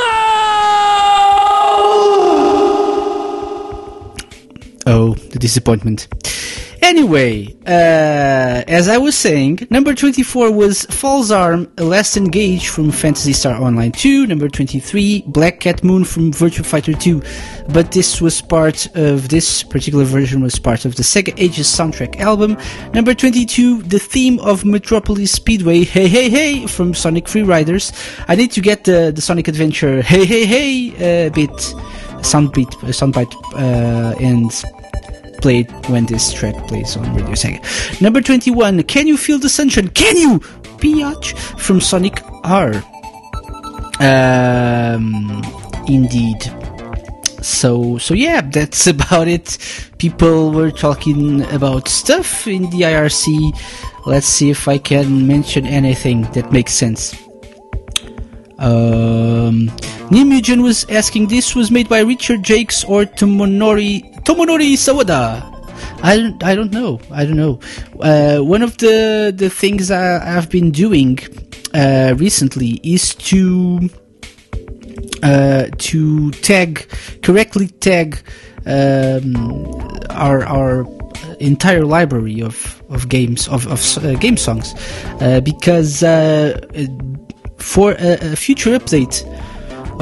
[4.86, 6.09] oh, the disappointment.
[6.82, 12.90] Anyway, uh, as I was saying, number 24 was False Arm, A Last Engage from
[12.90, 14.26] Phantasy Star Online 2.
[14.26, 17.22] Number 23, Black Cat Moon from Virtua Fighter 2.
[17.68, 22.18] But this was part of, this particular version was part of the Sega Ages soundtrack
[22.18, 22.58] album.
[22.92, 27.92] Number 22, the theme of Metropolis Speedway, Hey Hey Hey, from Sonic Free Riders.
[28.26, 31.60] I need to get the, the Sonic Adventure Hey Hey Hey uh, bit,
[32.22, 34.81] sound beat, uh, soundbite, uh, and
[35.43, 38.01] played when this track plays on Radio Sega.
[38.01, 39.88] Number 21, Can You Feel the Sunshine?
[39.88, 40.38] Can you?
[40.82, 42.72] Biatch from Sonic R.
[44.01, 45.43] Um,
[45.86, 46.43] indeed.
[47.43, 49.59] So, so yeah, that's about it.
[49.99, 53.59] People were talking about stuff in the IRC.
[54.07, 57.14] Let's see if I can mention anything that makes sense.
[58.59, 59.70] Um,
[60.12, 65.40] Nimugen was asking this was made by Richard Jakes or Tomonori Tomonori Sawada.
[66.02, 67.00] I don't, I don't know.
[67.10, 67.60] I don't know.
[67.98, 71.18] Uh, one of the the things I, I've been doing
[71.72, 73.88] uh, recently is to
[75.22, 76.86] uh, to tag
[77.22, 78.18] correctly tag
[78.66, 79.34] um,
[80.10, 80.86] our our
[81.40, 84.74] entire library of, of games of, of uh, game songs
[85.22, 86.60] uh, because uh,
[87.56, 89.24] for a, a future update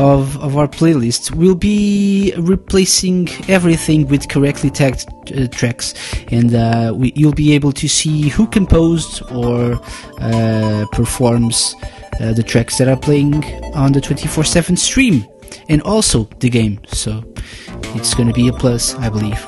[0.00, 5.94] of, of our playlist we'll be replacing everything with correctly tagged uh, tracks.
[6.32, 9.78] And uh, we, you'll be able to see who composed or
[10.20, 11.74] uh, performs
[12.18, 13.44] uh, the tracks that are playing
[13.74, 15.26] on the 24-7 stream
[15.68, 16.80] and also the game.
[16.88, 17.22] So
[17.94, 19.44] it's going to be a plus i believe.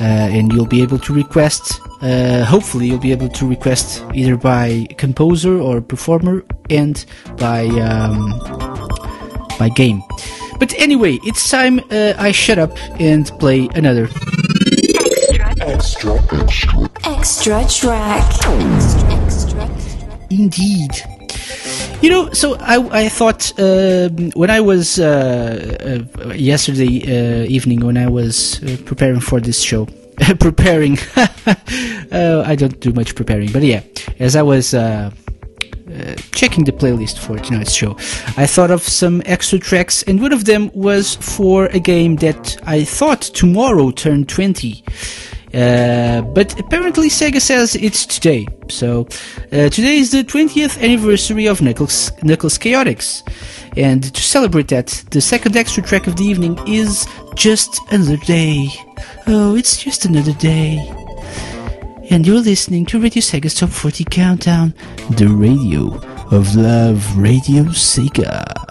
[0.00, 4.36] Uh, and you'll be able to request uh, hopefully you'll be able to request either
[4.36, 7.04] by composer or performer and
[7.36, 8.77] by um,
[9.58, 10.02] by game
[10.58, 14.08] but anyway it's time uh, i shut up and play another
[15.60, 18.24] Extra extra, extra, track.
[19.10, 19.68] Extra.
[20.30, 20.90] Indeed.
[22.00, 27.84] You know, so I, I thought um when I was uh, uh, yesterday uh, evening
[27.84, 29.86] when I was uh, preparing for this show,
[30.40, 30.96] preparing.
[31.16, 33.82] uh, I don't do much preparing, but yeah,
[34.18, 34.74] as I was
[35.88, 37.92] uh, checking the playlist for tonight's show,
[38.36, 42.56] I thought of some extra tracks, and one of them was for a game that
[42.66, 44.84] I thought tomorrow turned 20.
[45.54, 48.46] Uh, but apparently Sega says it's today.
[48.68, 49.08] So
[49.50, 53.22] uh, today is the 20th anniversary of Knuckles, Knuckles Chaotix.
[53.76, 58.68] And to celebrate that, the second extra track of the evening is Just Another Day.
[59.26, 61.07] Oh, it's just another day.
[62.10, 64.72] And you're listening to Radio Sega's Top 40 Countdown,
[65.10, 65.94] the radio
[66.30, 68.67] of love, Radio Sega.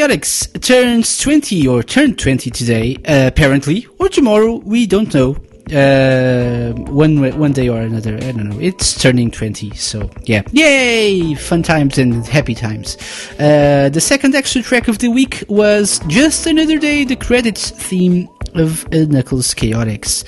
[0.00, 5.36] Chaotix turns 20 or turned 20 today, uh, apparently, or tomorrow, we don't know.
[5.72, 8.58] Uh, one wa- one day or another, I don't know.
[8.60, 10.42] It's turning 20, so yeah.
[10.52, 11.34] Yay!
[11.34, 12.96] Fun times and happy times.
[13.38, 18.28] Uh, the second extra track of the week was Just Another Day, the credits theme
[18.54, 20.24] of uh, Knuckles Chaotix.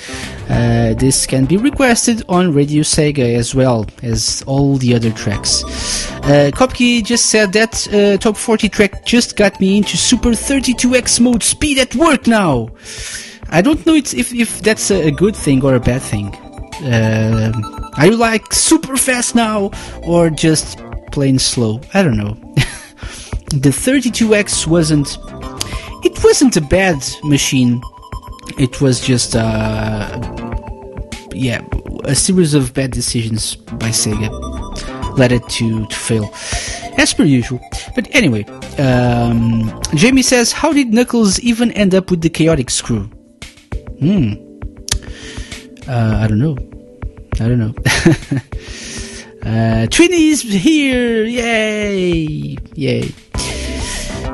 [0.48, 5.64] Uh, this can be requested on Radio Sega as well as all the other tracks.
[6.22, 11.20] Uh, Kopke just said that uh, top 40 track just got me into Super 32x
[11.20, 12.68] mode speed at work now.
[13.52, 16.34] I don't know if, if that's a, good thing or a bad thing.
[16.92, 19.70] Um are you like super fast now
[20.02, 20.78] or just
[21.12, 21.80] plain slow?
[21.92, 22.32] I don't know.
[23.52, 25.18] the 32x wasn't.
[26.02, 27.82] It wasn't a bad machine.
[28.58, 30.18] It was just uh,
[31.34, 31.62] yeah,
[32.04, 34.30] a series of bad decisions by Sega
[35.18, 36.34] led it to, to fail,
[36.96, 37.60] as per usual.
[37.94, 38.44] But anyway,
[38.78, 43.10] um, Jamie says, "How did Knuckles even end up with the Chaotix crew?"
[44.02, 44.32] Hmm.
[45.88, 46.56] Uh, I don't know.
[47.34, 47.72] I don't know.
[49.46, 51.24] uh, Trini's here!
[51.24, 52.56] Yay!
[52.74, 53.14] Yay!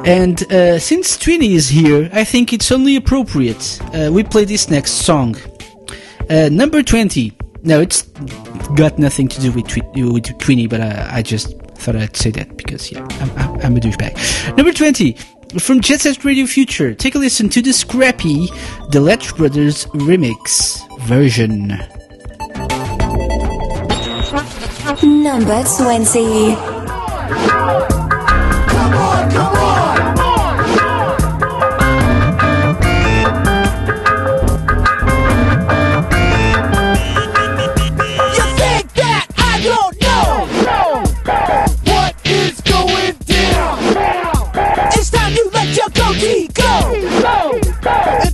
[0.06, 4.70] And uh, since Trini is here, I think it's only appropriate uh, we play this
[4.70, 5.36] next song.
[6.30, 7.36] Uh, number 20.
[7.62, 8.04] No, it's
[8.74, 12.30] got nothing to do with, Twi- with Twinny, but uh, I just thought I'd say
[12.30, 14.56] that because, yeah, I'm, I'm, I'm a douchebag.
[14.56, 15.14] Number 20.
[15.56, 18.48] From Jet Set Radio Future, take a listen to the scrappy
[18.90, 21.68] The Latch Brothers remix version.
[25.02, 27.97] Number 20.
[46.20, 48.27] Your goatee go into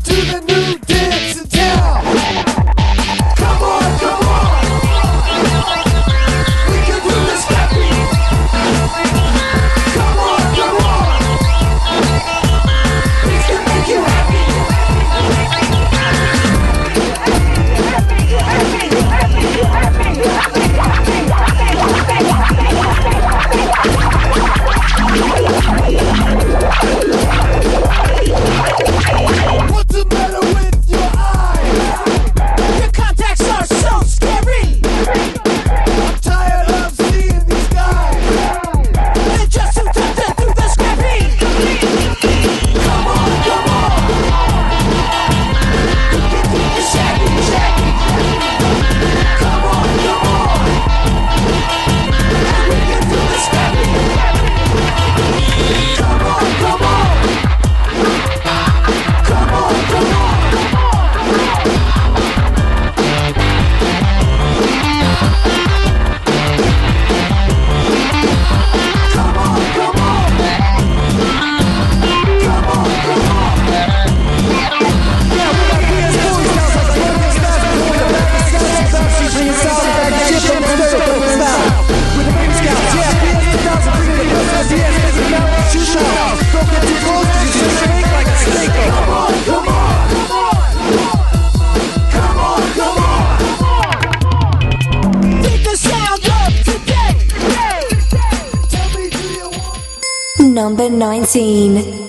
[100.65, 102.03] Number 19.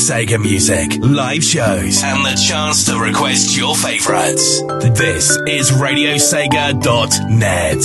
[0.00, 4.62] Sega music, live shows, and the chance to request your favorites.
[4.98, 7.84] This is RadioSega.net.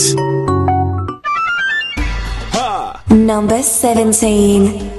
[3.10, 4.95] Number 17.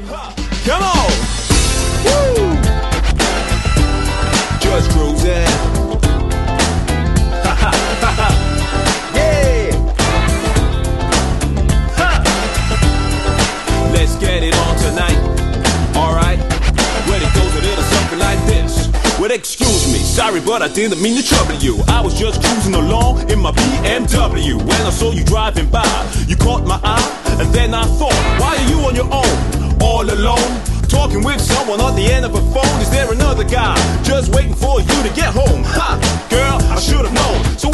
[20.77, 21.81] Didn't mean to trouble you.
[21.89, 25.89] I was just cruising along in my BMW when I saw you driving by.
[26.28, 30.05] You caught my eye, and then I thought, why are you on your own, all
[30.05, 30.61] alone?
[30.86, 32.81] Talking with someone on the end of a phone.
[32.82, 33.74] Is there another guy
[34.05, 35.65] just waiting for you to get home?
[35.65, 35.97] Ha!
[36.28, 37.43] Girl, I should have known.
[37.57, 37.65] So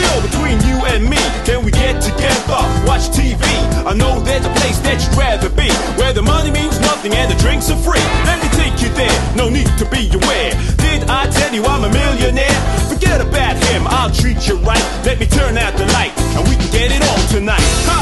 [0.00, 1.20] deal between you and me?
[1.44, 2.60] Can we get together?
[2.88, 3.44] Watch TV.
[3.84, 5.68] I know there's a place that you'd rather be.
[6.00, 8.02] Where the money means nothing and the drinks are free.
[8.24, 9.16] Let me take you there.
[9.36, 10.52] No need to be aware.
[10.80, 12.58] Did I tell you I'm a millionaire?
[12.88, 13.86] Forget about him.
[13.86, 14.84] I'll treat you right.
[15.04, 17.68] Let me turn out the light and we can get it on tonight.
[17.88, 17.98] Ha!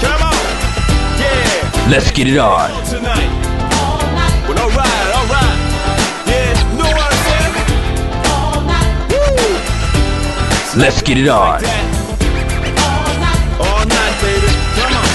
[0.00, 0.44] Come on.
[1.20, 1.90] Yeah.
[1.92, 2.70] Let's get it on.
[2.88, 3.32] Tonight.
[4.48, 4.93] Well, alright.
[10.76, 11.62] Let's get it on.
[13.62, 14.50] All night, baby.
[14.74, 15.06] Come on.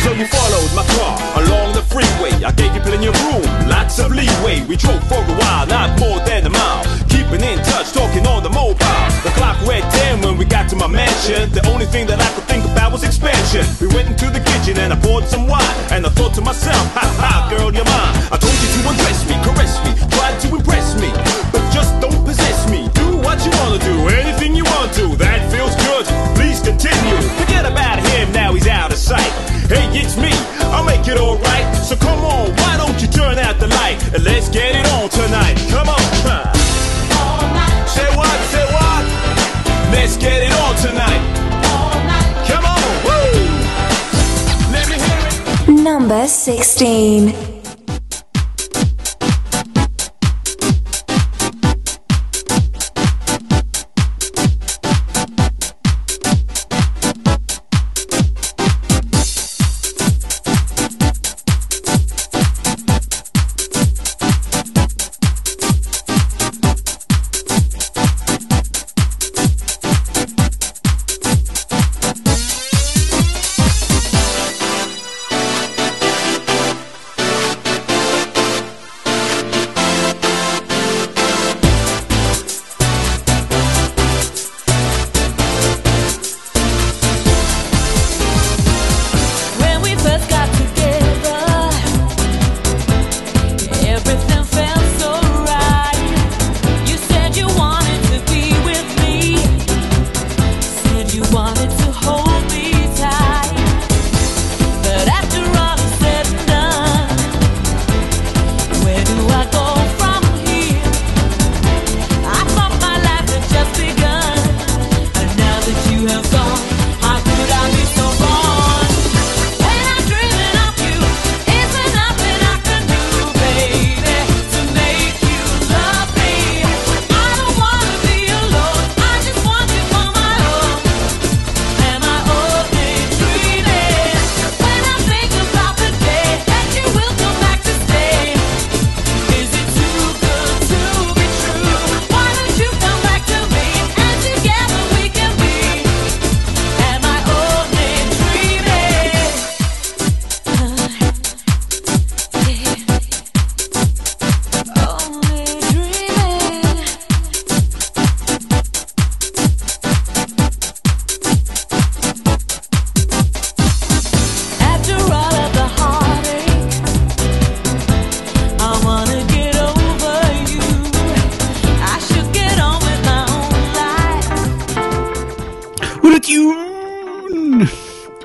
[0.00, 2.32] So you followed my car along the freeway.
[2.40, 4.64] I gave you plenty of room, lots of leeway.
[4.64, 6.82] We drove for a while, not more than a mile.
[7.12, 9.04] Keeping in touch, talking on the mobile.
[9.20, 11.52] The clock read 10 when we got to my mansion.
[11.52, 13.66] The only thing that I could think about was expansion.
[13.82, 15.76] We went into the kitchen and I poured some wine.
[15.92, 18.21] And I thought to myself, ha ha, girl, you're mine.
[46.44, 47.51] 16.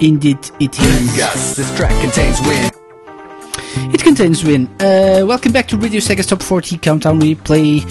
[0.07, 1.17] Indeed, it is.
[1.17, 2.71] Yes, this track contains wind.
[3.93, 4.67] It contains Win.
[4.79, 7.19] Uh, welcome back to Radio Sega's Top 40 Countdown.
[7.19, 7.81] We play.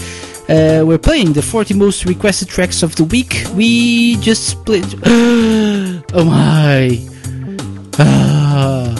[0.49, 3.45] Uh, we're playing the 40 most requested tracks of the week.
[3.53, 4.83] We just split.
[5.05, 7.07] oh my.
[7.99, 8.95] Ah.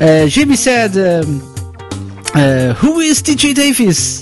[0.00, 1.42] Uh, Jamie said, um,
[2.36, 4.21] uh, Who is TJ Davis?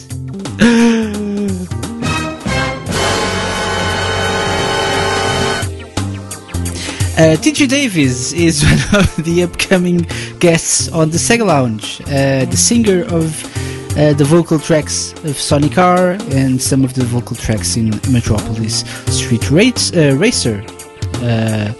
[7.30, 9.98] Uh, TJ Davis is one of the upcoming
[10.40, 13.44] guests on the Sega Lounge, uh, the singer of
[13.96, 18.80] uh, the vocal tracks of Sonic R and some of the vocal tracks in Metropolis
[19.16, 20.64] Street Race, uh, Racer.
[21.22, 21.72] Uh,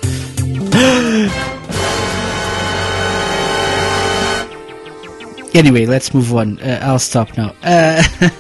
[5.53, 6.61] anyway, let's move on.
[6.61, 7.57] Uh, I'll stop now.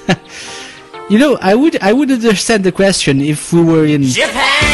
[1.10, 4.69] You know, I would I would understand the question if we were in N-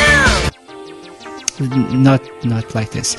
[1.60, 3.16] not not like this.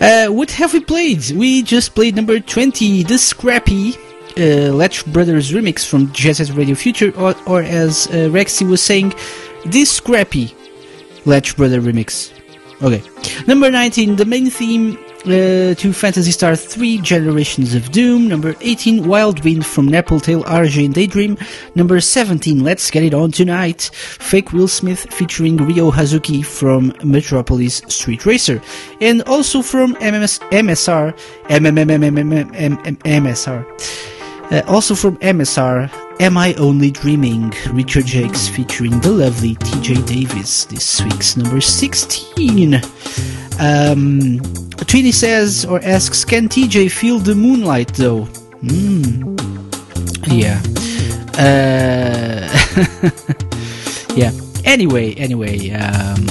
[0.00, 1.30] Uh, what have we played?
[1.32, 3.96] We just played number twenty, the Scrappy.
[4.36, 4.72] Uh,
[5.12, 9.14] Brothers remix from Set Radio Future, or, or as uh, Rexy was saying,
[9.64, 10.52] this Scrappy
[11.24, 12.32] Latch Brother remix.
[12.82, 13.02] Okay.
[13.46, 18.28] Number 19, the main theme uh, to Phantasy Star 3 Generations of Doom.
[18.28, 21.38] Number 18, Wild Wind from Nepal Tail RJ and Daydream.
[21.74, 23.90] Number 17, Let's Get It On Tonight.
[23.92, 28.60] Fake Will Smith featuring Ryo Hazuki from Metropolis Street Racer.
[29.00, 31.16] And also from MMS, MSR,
[31.48, 34.52] MMMMMMM, MSR.
[34.52, 35.90] Uh, also from MSR,
[36.20, 37.52] Am I Only Dreaming?
[37.72, 42.80] Richard Jakes featuring the lovely TJ Davis, this week's number 16.
[43.58, 44.40] Um,
[44.84, 48.24] Trini says or asks, Can TJ feel the moonlight though?
[48.66, 49.36] Hmm.
[50.26, 50.60] Yeah.
[51.36, 52.48] Uh,
[54.14, 54.32] yeah.
[54.64, 56.26] Anyway, anyway, um,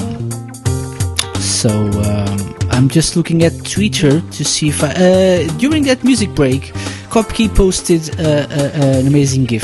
[1.39, 6.34] so um, I'm just looking at Twitter to see if I, uh, during that music
[6.34, 6.73] break,
[7.09, 9.63] Kopke posted uh, uh, an amazing GIF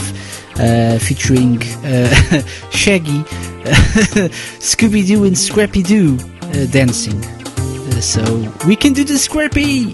[0.59, 2.09] uh, featuring uh,
[2.71, 3.23] Shaggy,
[4.59, 7.38] Scooby Doo, and Scrappy Doo uh, dancing.
[8.01, 8.23] So
[8.65, 9.93] we can do the Scrappy,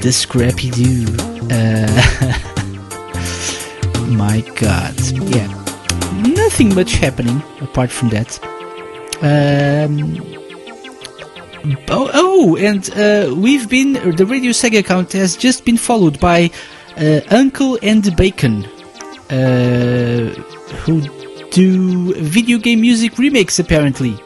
[0.00, 1.06] the Scrappy Doo.
[1.50, 1.88] Uh,
[4.08, 4.94] my God,
[5.32, 5.48] yeah,
[6.22, 8.38] nothing much happening apart from that.
[9.22, 10.22] Um,
[11.88, 16.50] Oh, oh and uh, we've been the Radio Sega account has just been followed by
[16.96, 18.64] uh, Uncle and Bacon,
[19.30, 20.32] uh,
[20.82, 21.00] who
[21.50, 24.16] do video game music remakes apparently.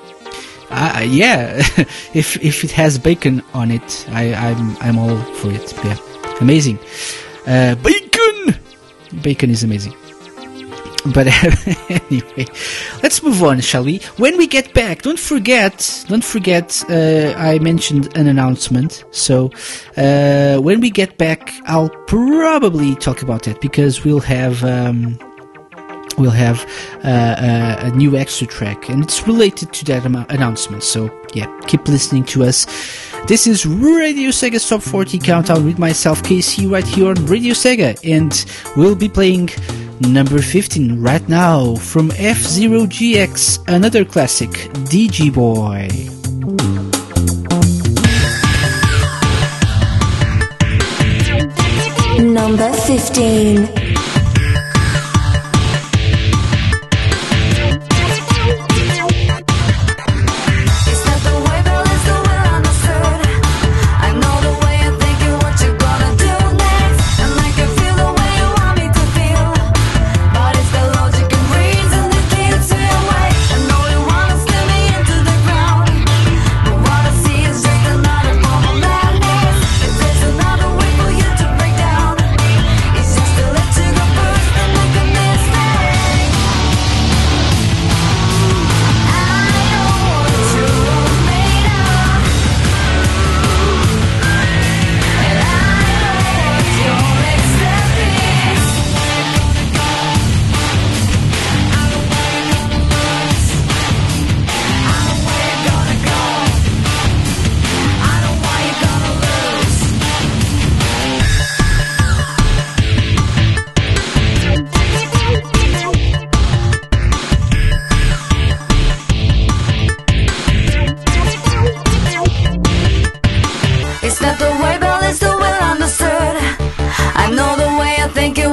[0.73, 1.57] Uh, yeah,
[2.15, 5.73] if if it has bacon on it, I, I'm I'm all for it.
[5.85, 5.97] Yeah,
[6.41, 6.79] amazing.
[7.47, 8.57] Uh, bacon,
[9.23, 9.95] bacon is amazing.
[11.13, 11.27] But
[11.91, 12.47] anyway,
[13.03, 13.99] let's move on, shall we?
[14.19, 19.05] When we get back, don't forget, don't forget, uh, I mentioned an announcement.
[19.11, 19.51] So,
[19.97, 25.19] uh, when we get back, I'll probably talk about that because we'll have, um,
[26.17, 26.65] we'll have
[27.05, 30.83] uh, uh, a new extra track and it's related to that am- announcement.
[30.83, 32.67] So, yeah, keep listening to us.
[33.29, 37.99] This is Radio Sega's Top 40 Countdown with myself, KC, right here on Radio Sega,
[38.05, 38.45] and
[38.77, 39.51] we'll be playing
[40.01, 44.51] number 15 right now from F Zero GX, another classic,
[44.91, 45.89] DG Boy.
[52.19, 53.82] Number 15.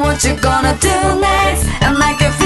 [0.02, 2.39] What you're gonna do next, and I can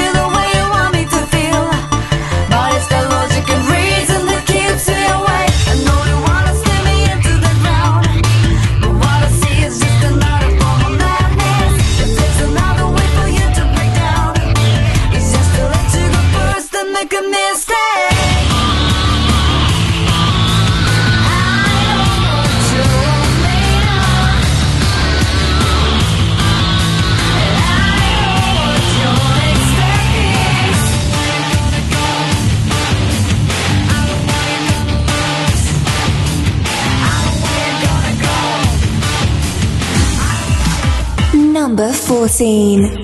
[42.23, 43.02] Number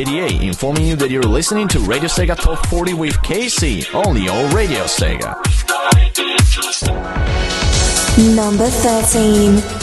[0.00, 4.54] 88, informing you that you're listening to Radio Sega Top 40 with KC, only on
[4.54, 5.36] Radio Sega.
[8.34, 9.79] Number 13.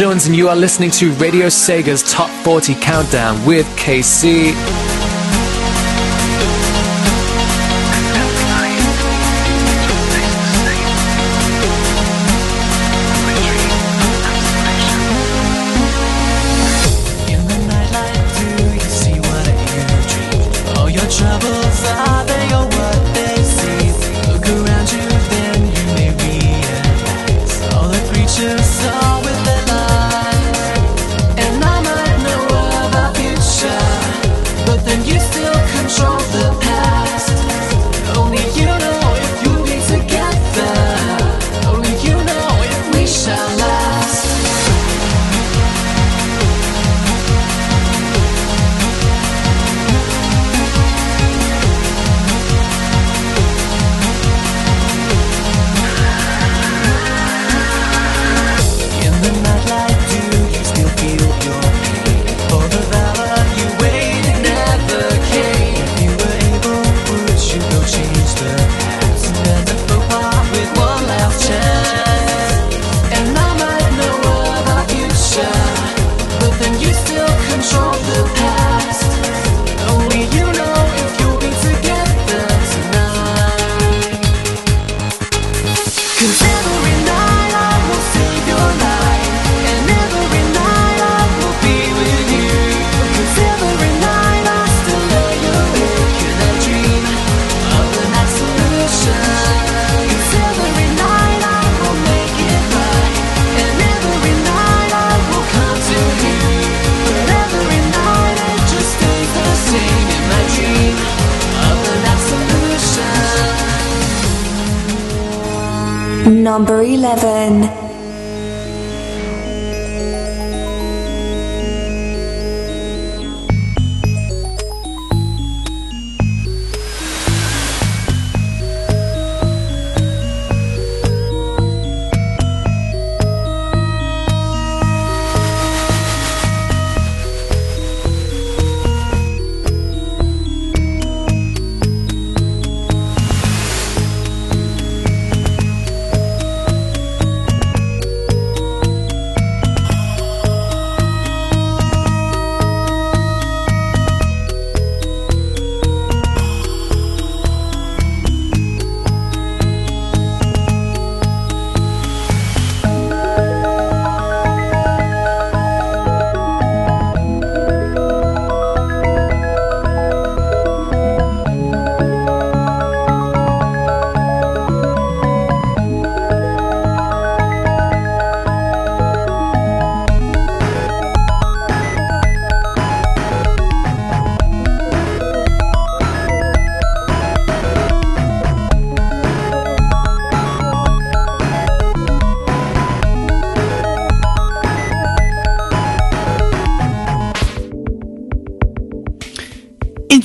[0.00, 4.89] Jones, and you are listening to Radio Sega's Top 40 Countdown with KC.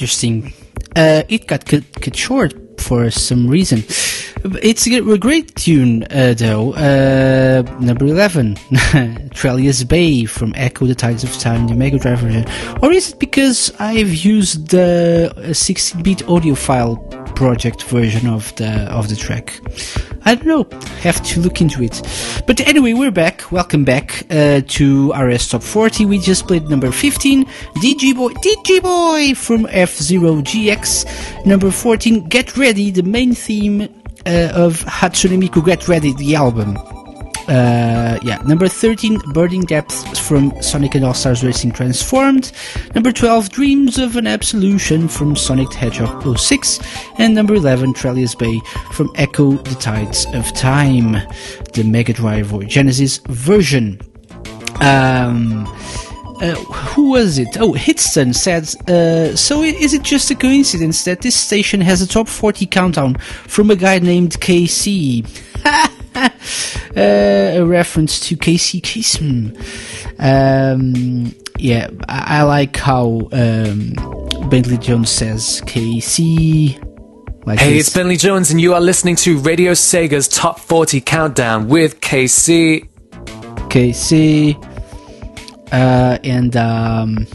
[0.05, 0.53] Interesting.
[0.95, 3.83] Uh, it got cut, cut short for some reason.
[4.61, 6.73] It's a great tune, uh, though.
[6.73, 8.53] Uh, number 11,
[9.33, 12.45] Trellia's Bay from Ecco the Tides of Time, the Mega Drive version.
[12.83, 16.97] Or is it because I've used the 16-bit audio file
[17.33, 19.59] project version of the of the track?
[20.23, 20.84] I don't know.
[21.05, 22.01] Have to look into it.
[22.47, 23.51] But anyway, we're back.
[23.51, 26.03] Welcome back uh, to RS Top 40.
[26.07, 31.45] We just played number 15, DG Boy, DG Boy from F Zero GX.
[31.45, 33.83] Number 14, Get Ready, the main theme
[34.25, 36.75] uh, of Hatsune Miku Get Ready, the album.
[37.47, 42.51] Uh, yeah, number 13, Burning Depths from Sonic and All Stars Racing Transformed.
[42.95, 46.79] Number 12, Dreams of an Absolution from Sonic the Hedgehog 06.
[47.19, 48.59] And number 11, Trellia's Bay
[48.91, 51.13] from Ecco the Tides of Time,
[51.73, 54.01] the Mega Drive or Genesis version.
[54.81, 55.65] Um,
[56.41, 57.57] uh, who was it?
[57.59, 62.07] Oh, Hitson said, uh, so is it just a coincidence that this station has a
[62.07, 63.15] top 40 countdown
[63.47, 65.25] from a guy named KC?
[66.95, 69.55] uh, a reference to Casey Kasem.
[70.19, 73.93] Um, yeah, I, I like how um,
[74.49, 76.81] Bentley Jones says KC.
[77.45, 81.67] Like Hey, it's Bentley Jones, and you are listening to Radio Sega's Top 40 Countdown
[81.67, 82.87] with KC.
[83.69, 84.55] KC.
[85.71, 87.27] Uh, and um,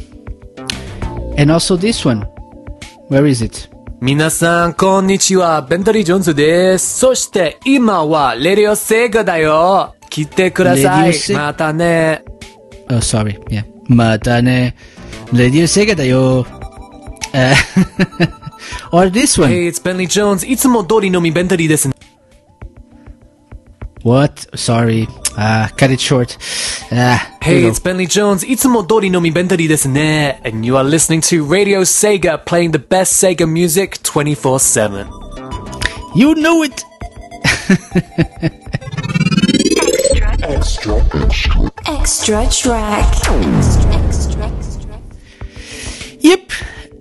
[1.37, 2.23] and also this one.
[3.09, 3.70] Where is it?
[4.03, 5.61] 皆さん、こんにちは。
[5.61, 7.01] ベントリー・ジョーンズです。
[7.01, 9.95] そして、今は、レディオ・セガだよ。
[10.09, 12.25] 来てくださいまたね。
[12.89, 13.39] Oh, sorry.
[13.49, 13.67] Yeah.
[13.89, 14.75] またね。
[15.35, 16.47] レディオセガだよ。
[17.35, 17.55] Uh,
[18.97, 19.51] or this one?
[19.51, 20.51] Hey, it's Bentley Jones.
[20.51, 21.95] いつも通りのみベントリーですね。
[24.03, 24.49] What?
[24.57, 25.09] Sorry.
[25.37, 26.37] Uh, cut it short.
[26.91, 28.45] Uh, hey, it's Bentley Jones.
[28.45, 30.39] Itsumodori no Mibentari desu ne.
[30.45, 35.07] And you are listening to Radio Sega, playing the best Sega music 24-7.
[36.15, 36.85] You know it!
[40.43, 43.07] extra, extra, extra, extra track.
[43.07, 45.01] Extra, extra, extra.
[46.21, 46.53] Yep.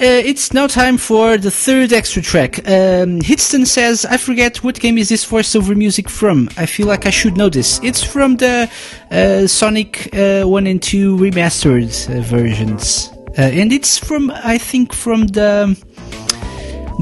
[0.01, 2.59] Uh, it's now time for the third extra track.
[2.59, 6.47] Um, Hitston says, I forget what game is this voiceover music from.
[6.55, 7.81] I feel like I should know this.
[7.83, 8.71] It's from the
[9.11, 11.91] uh, Sonic uh, 1 and 2 remastered
[12.23, 13.11] versions.
[13.35, 15.77] And it's from, I think, from the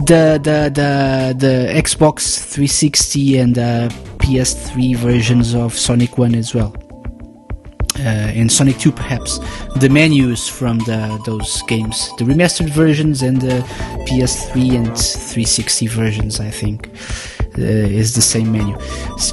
[0.06, 6.76] the the the the Xbox 360 and uh, PS3 versions of Sonic 1 as well.
[8.00, 9.40] Uh, and Sonic 2 perhaps.
[9.78, 13.62] The menus from the those games, the remastered versions and the
[14.08, 16.90] PS3 and 360 versions, I think,
[17.58, 18.78] uh, is the same menu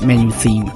[0.02, 0.70] menu theme.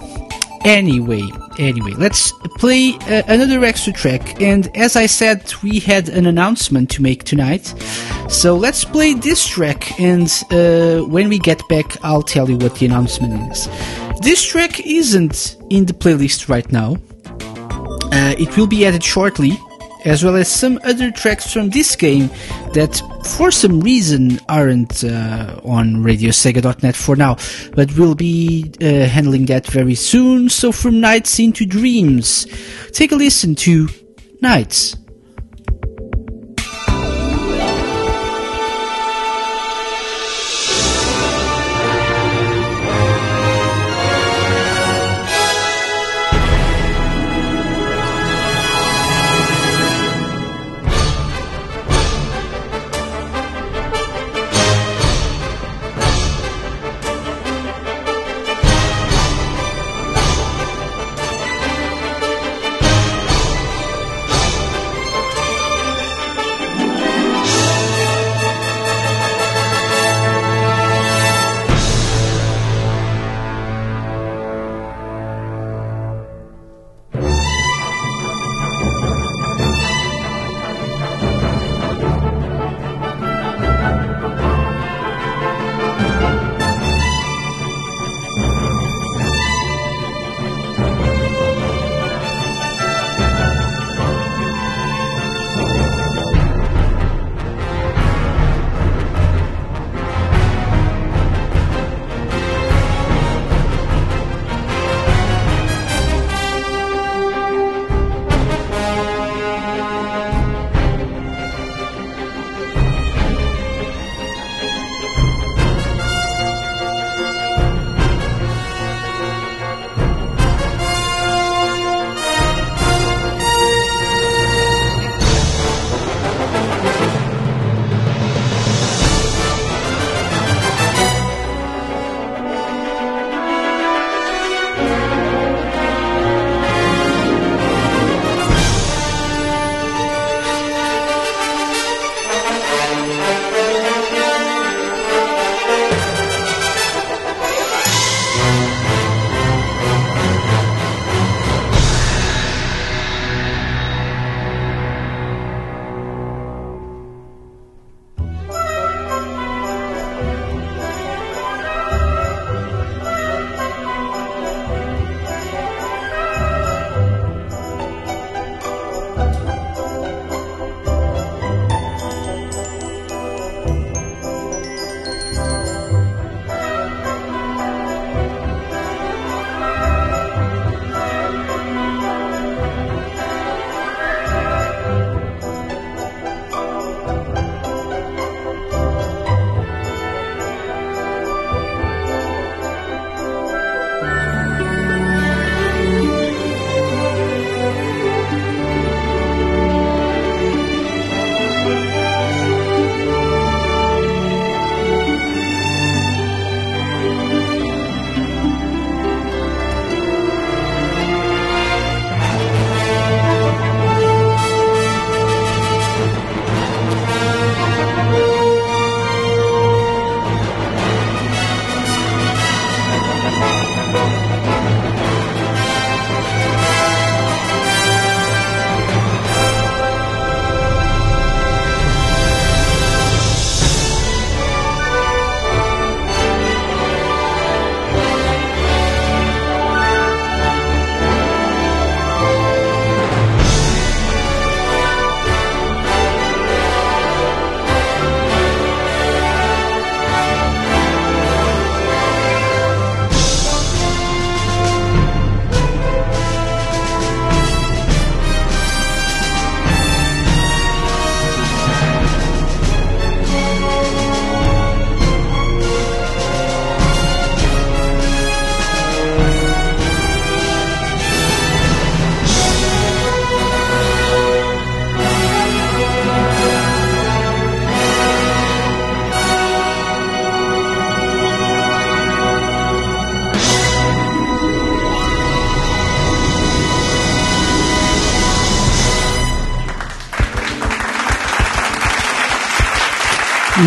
[0.65, 1.23] Anyway,
[1.59, 4.40] anyway, let's play uh, another extra track.
[4.43, 7.74] And as I said, we had an announcement to make tonight.
[8.28, 12.74] So let's play this track, and uh, when we get back, I'll tell you what
[12.74, 13.69] the announcement is.
[14.20, 16.97] This track isn't in the playlist right now.
[18.11, 19.59] Uh, it will be added shortly,
[20.05, 22.29] as well as some other tracks from this game
[22.75, 23.03] that,
[23.37, 27.37] for some reason, aren't uh, on RadioSega.net for now,
[27.75, 30.49] but we'll be uh, handling that very soon.
[30.49, 32.47] So, from Nights into Dreams,
[32.93, 33.89] take a listen to
[34.41, 34.97] Nights.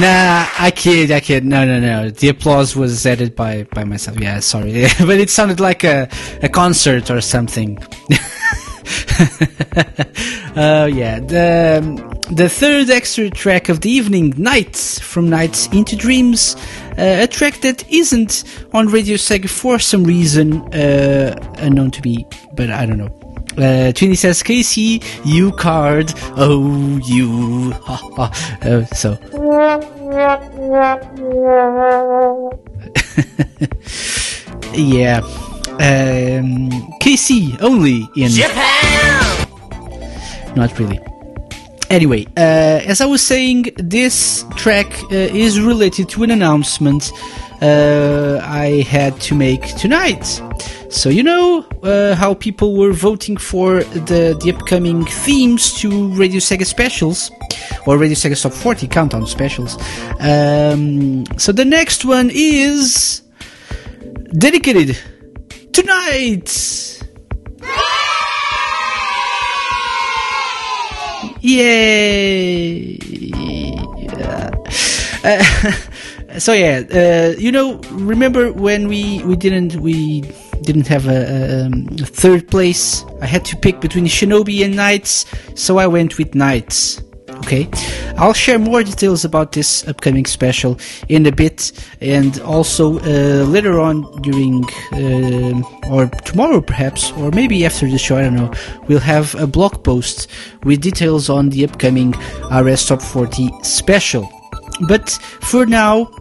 [0.01, 1.45] Nah, I kid, I kid.
[1.45, 2.09] No, no, no.
[2.09, 4.19] The applause was added by, by myself.
[4.19, 4.71] Yeah, sorry.
[4.99, 6.09] but it sounded like a,
[6.41, 7.77] a concert or something.
[10.53, 11.19] Oh, yeah.
[11.19, 16.55] The, the third extra track of the evening, Nights, from Nights into Dreams.
[16.97, 22.27] Uh, a track that isn't on Radio Sega for some reason, uh, unknown to me,
[22.53, 23.20] but I don't know.
[23.57, 26.13] Uh, Trini says, Casey, you card.
[26.37, 27.71] Oh, you.
[27.71, 28.31] Ha, ha.
[28.61, 29.17] Uh, so.
[34.73, 35.19] yeah.
[35.81, 36.69] Um,
[37.01, 39.47] KC only in Japan!
[40.55, 40.99] Not really.
[41.89, 47.11] Anyway, uh, as I was saying, this track uh, is related to an announcement
[47.61, 50.41] uh, I had to make tonight.
[50.91, 56.39] So you know uh, how people were voting for the the upcoming themes to Radio
[56.39, 57.31] Sega specials
[57.87, 59.77] or Radio Sega Top 40 countdown specials.
[60.19, 63.21] Um, so the next one is
[64.37, 64.99] dedicated
[65.71, 66.99] tonight.
[71.39, 72.97] Yay!
[75.23, 75.43] Uh,
[76.37, 80.23] so yeah, uh, you know, remember when we we didn't we
[80.63, 83.03] didn't have a, a, um, a third place?
[83.21, 85.25] I had to pick between Shinobi and Nights,
[85.55, 87.01] so I went with Nights.
[87.37, 87.67] Okay,
[88.17, 90.77] I'll share more details about this upcoming special
[91.09, 94.63] in a bit, and also uh, later on during
[94.93, 98.17] uh, or tomorrow perhaps, or maybe after the show.
[98.17, 98.53] I don't know.
[98.87, 100.29] We'll have a blog post
[100.63, 102.11] with details on the upcoming
[102.51, 104.29] RS Top 40 special.
[104.87, 105.09] But
[105.41, 106.11] for now,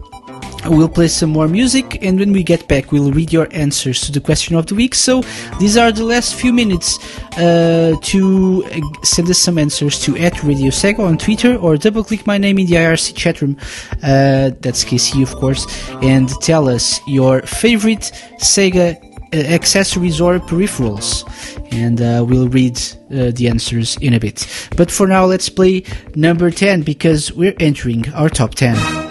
[0.65, 4.11] We'll play some more music, and when we get back, we'll read your answers to
[4.11, 4.93] the question of the week.
[4.93, 5.21] So,
[5.59, 6.99] these are the last few minutes
[7.37, 8.63] uh, to
[9.03, 12.59] send us some answers to at Radio Sega on Twitter or double click my name
[12.59, 13.57] in the IRC chat room.
[14.03, 15.65] Uh, that's KC, of course,
[16.03, 21.25] and tell us your favorite Sega uh, accessories or peripherals.
[21.71, 22.77] And uh, we'll read
[23.09, 24.45] uh, the answers in a bit.
[24.77, 25.83] But for now, let's play
[26.15, 29.10] number 10 because we're entering our top 10.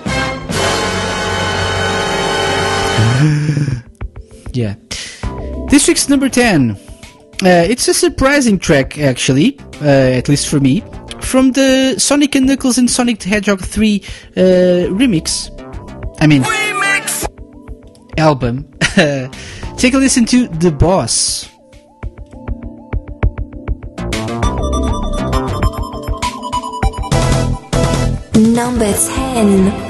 [4.53, 4.75] yeah.
[5.69, 6.71] This week's number 10.
[6.73, 6.77] Uh,
[7.43, 10.83] it's a surprising track, actually, uh, at least for me,
[11.21, 14.41] from the Sonic and Knuckles and Sonic the Hedgehog 3 uh,
[14.91, 15.51] remix.
[16.21, 17.27] I mean, remix!
[18.19, 18.71] album.
[19.77, 21.49] Take a listen to The Boss.
[28.35, 29.90] Number 10.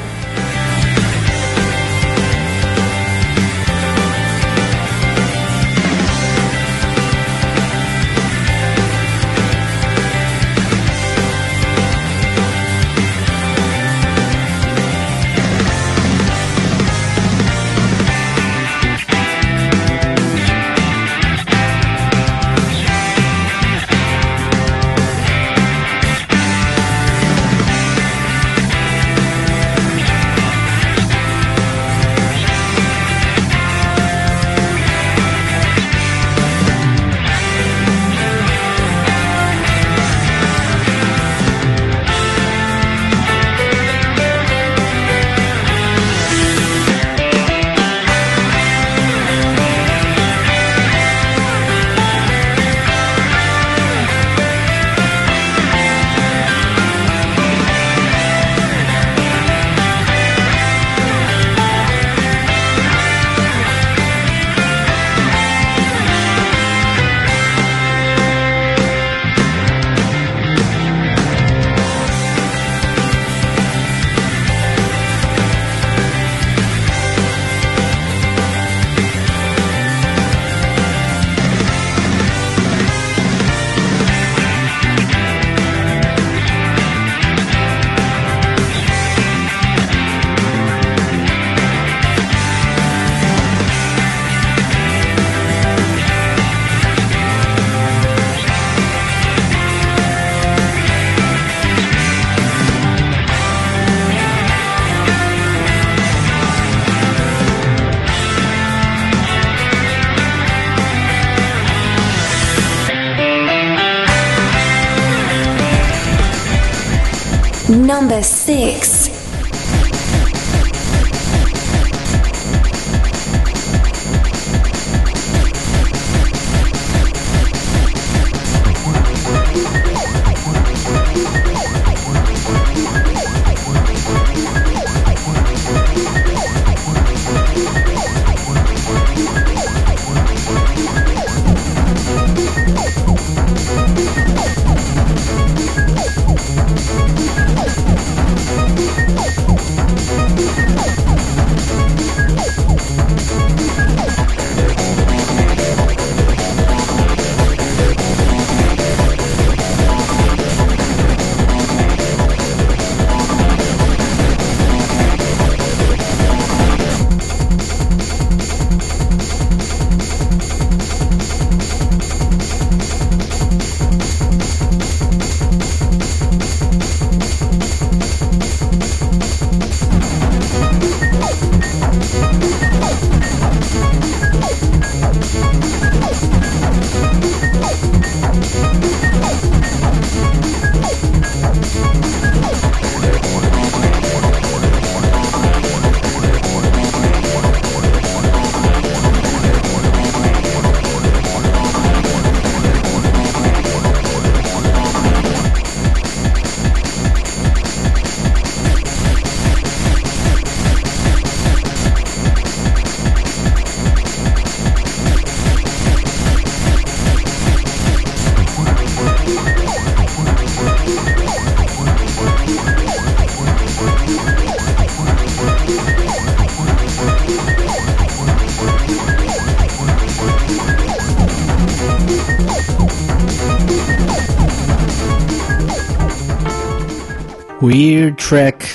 [237.61, 238.65] Weird track.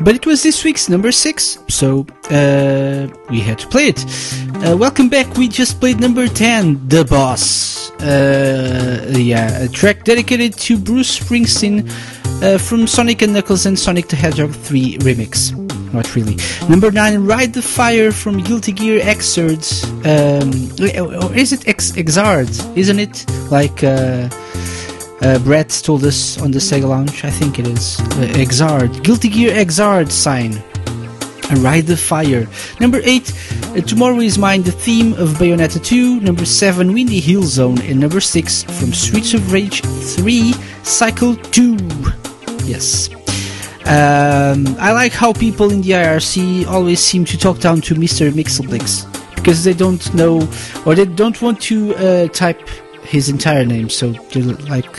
[0.00, 4.04] But it was this week's number six, so uh, we had to play it.
[4.64, 5.36] Uh, welcome back.
[5.36, 11.88] We just played number ten, "The Boss." Uh, yeah, a track dedicated to Bruce Springsteen
[12.44, 15.52] uh, from Sonic and Knuckles and Sonic the Hedgehog 3 remix.
[15.92, 16.36] Not really.
[16.68, 19.64] Number nine, "Ride the Fire" from Guilty Gear Xrd.
[20.06, 20.50] Um,
[21.24, 22.76] or is it X- Xrd?
[22.76, 23.82] Isn't it like?
[25.20, 27.98] Uh, Brett told us on the Sega Lounge, I think it is.
[28.00, 29.02] Uh, Exard.
[29.02, 30.62] Guilty Gear Exard sign.
[31.56, 32.46] Ride the Fire.
[32.78, 33.32] Number 8,
[33.76, 36.20] uh, Tomorrow is Mine, the theme of Bayonetta 2.
[36.20, 37.80] Number 7, Windy Hill Zone.
[37.82, 41.76] And number 6, from Streets of Rage 3, Cycle 2.
[42.64, 43.08] Yes.
[43.86, 48.30] Um, I like how people in the IRC always seem to talk down to Mr.
[48.30, 50.46] Mixelblix because they don't know
[50.84, 52.60] or they don't want to uh, type
[53.08, 53.88] his entire name.
[53.88, 54.14] So
[54.68, 54.96] like,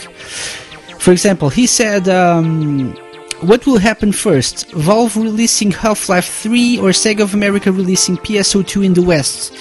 [0.98, 2.94] for example, he said, um,
[3.40, 4.70] "What will happen first?
[4.72, 9.54] Valve releasing Half-Life 3 or Sega of America releasing PSO2 in the West?"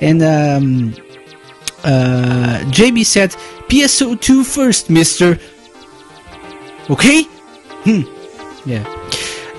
[0.00, 0.94] And um,
[1.84, 3.30] uh, JB said,
[3.68, 5.38] "PSO2 first, Mister."
[6.88, 7.22] Okay.
[7.84, 8.02] Hmm.
[8.64, 8.84] Yeah.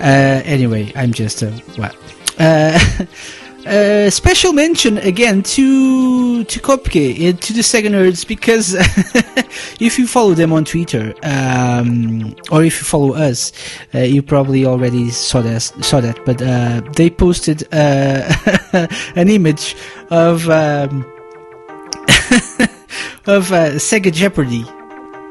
[0.00, 1.96] Uh, anyway, I'm just uh, what.
[2.38, 2.78] Uh,
[3.68, 8.74] uh, special mention again to to Kopke and to the Sega Nerds because
[9.80, 13.52] if you follow them on Twitter um, or if you follow us,
[13.94, 15.62] uh, you probably already saw that.
[15.62, 18.32] Saw that, but uh, they posted uh,
[19.14, 19.76] an image
[20.10, 21.00] of um,
[23.26, 24.64] of uh, Sega Jeopardy.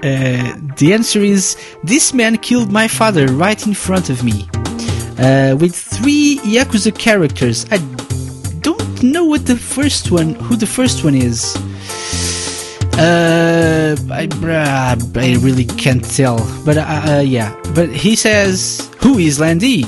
[0.04, 4.48] Uh, the answer is this man killed my father right in front of me.
[5.18, 7.66] Uh, with three Yakuza characters.
[7.72, 7.78] I
[9.04, 11.56] know what the first one, who the first one is.
[12.98, 16.38] Uh, I, uh, I really can't tell.
[16.66, 19.84] But uh, uh, yeah, but he says, "Who is Landy?"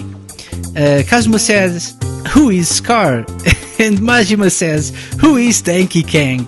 [0.77, 1.98] Uh, Kazuma says,
[2.30, 3.19] "Who is Scar?"
[3.80, 6.48] and Majima says, "Who is Tanky Kang?"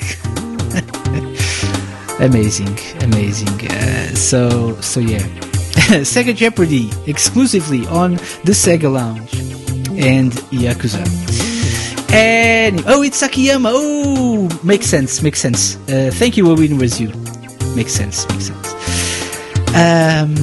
[2.19, 3.71] amazing, amazing.
[3.71, 5.19] Uh, so, so yeah,
[6.05, 9.33] Sega Jeopardy exclusively on the Sega Lounge
[9.97, 11.40] and Yakuza.
[12.13, 13.71] And oh, it's Sakiyama.
[13.73, 15.77] Oh, makes sense, makes sense.
[15.89, 17.07] Uh, thank you, Win was you.
[17.75, 18.73] Makes sense, makes sense.
[19.73, 20.35] Um,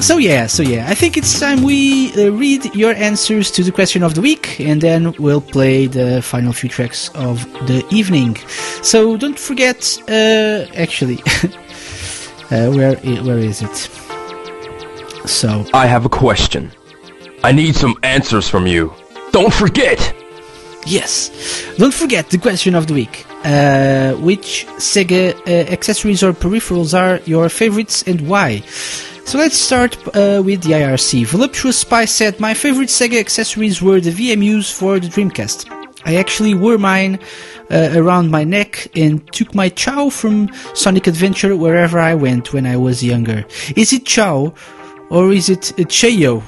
[0.00, 3.72] so yeah, so yeah, I think it's time we uh, read your answers to the
[3.72, 8.36] question of the week, and then we'll play the final few tracks of the evening.
[8.82, 9.98] So don't forget.
[10.08, 11.18] Uh, actually,
[12.50, 13.76] uh, where where is it?
[15.28, 16.70] So I have a question.
[17.42, 18.92] I need some answers from you.
[19.32, 20.21] Don't forget!
[20.86, 21.30] Yes.
[21.78, 23.24] Don't forget the question of the week.
[23.44, 28.60] Uh, which Sega uh, accessories or peripherals are your favorites and why?
[29.24, 31.26] So let's start uh, with the IRC.
[31.26, 35.70] Voluptuous Spy said, My favorite Sega accessories were the VMUs for the Dreamcast.
[36.04, 37.20] I actually wore mine
[37.70, 42.66] uh, around my neck and took my chow from Sonic Adventure wherever I went when
[42.66, 43.44] I was younger.
[43.76, 44.52] Is it chow
[45.10, 46.42] or is it a cheyo?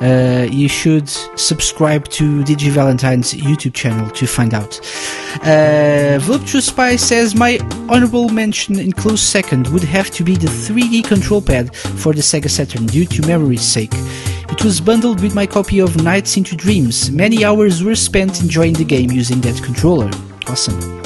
[0.00, 1.08] Uh, you should
[1.38, 4.80] subscribe to Digi Valentine's YouTube channel to find out.
[5.42, 7.58] Uh, Voluptuous Spy says my
[7.88, 12.22] honorable mention in close second would have to be the 3D control pad for the
[12.22, 13.92] Sega Saturn due to memory's sake.
[13.92, 17.10] It was bundled with my copy of Nights into Dreams.
[17.10, 20.10] Many hours were spent enjoying the game using that controller.
[20.48, 20.99] Awesome.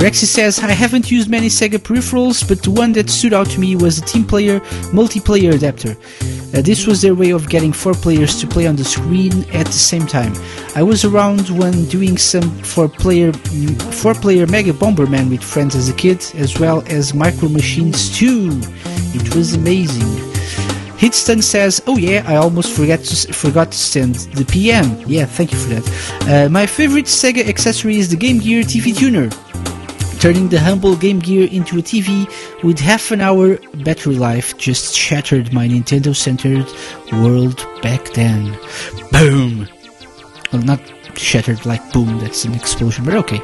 [0.00, 3.60] Rexy says, I haven't used many Sega peripherals, but the one that stood out to
[3.60, 4.60] me was the Team Player
[4.96, 5.90] multiplayer adapter.
[6.56, 9.66] Uh, this was their way of getting four players to play on the screen at
[9.66, 10.32] the same time.
[10.74, 13.34] I was around when doing some four-player
[14.00, 18.58] four-player Mega Bomberman with friends as a kid, as well as Micro Machines 2.
[19.12, 20.08] It was amazing.
[20.96, 24.86] Hitston says, "Oh yeah, I almost forgot to forgot to send the PM.
[25.06, 25.84] Yeah, thank you for that.
[26.26, 29.28] Uh, my favorite Sega accessory is the Game Gear TV tuner."
[30.20, 32.30] Turning the humble Game Gear into a TV
[32.62, 36.66] with half an hour battery life just shattered my Nintendo centered
[37.10, 38.54] world back then.
[39.10, 39.66] Boom!
[40.52, 40.80] Well, not
[41.16, 43.40] shattered like boom, that's an explosion, but okay.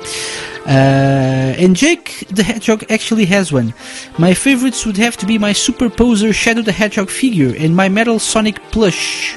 [0.66, 3.72] Uh, and Jake the Hedgehog actually has one.
[4.18, 7.88] My favorites would have to be my Super Superposer Shadow the Hedgehog figure and my
[7.88, 9.34] Metal Sonic plush.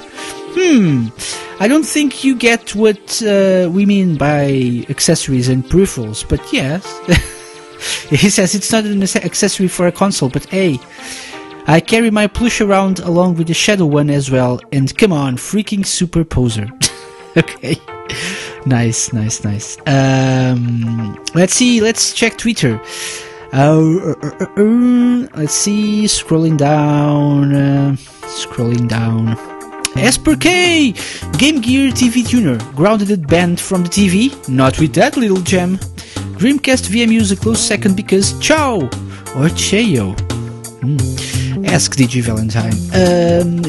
[0.52, 1.08] Hmm,
[1.60, 6.86] I don't think you get what uh, we mean by accessories and peripherals, but yes.
[8.10, 10.80] he says it's not an accessory for a console, but hey,
[11.68, 15.38] I carry my plush around along with the Shadow one as well, and come on,
[15.38, 16.70] freaking superposer.
[17.38, 17.78] okay.
[18.66, 19.78] Nice, nice, nice.
[19.86, 22.82] Um, let's see, let's check Twitter.
[23.54, 29.49] Uh, uh, uh, uh, let's see, scrolling down, scrolling down.
[29.96, 30.94] Esper K!
[31.38, 35.78] Game Gear TV tuner, grounded and banned from the TV, not with that little gem.
[36.38, 38.78] Dreamcast VMU is a close second because Chao!
[39.36, 40.18] Or Cheyo.
[40.82, 41.66] Hmm.
[41.66, 42.74] Ask DG Valentine.
[42.94, 43.64] Um,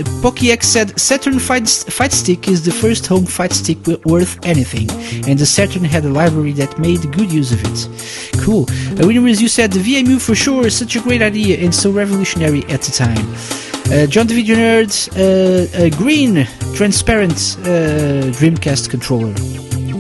[0.63, 4.89] said Saturn fight, fight Stick is the first home fight stick worth anything,
[5.29, 8.41] and the Saturn had a library that made good use of it.
[8.41, 8.67] Cool.
[8.93, 11.91] Uh, Winner you said the VMU for sure is such a great idea and so
[11.91, 13.80] revolutionary at the time.
[13.91, 16.47] Uh, John the Video Nerd, uh, a green,
[16.77, 19.35] transparent uh, Dreamcast controller.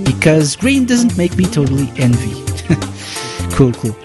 [0.04, 2.32] Because green doesn't make me totally envy.
[3.56, 3.96] cool, cool.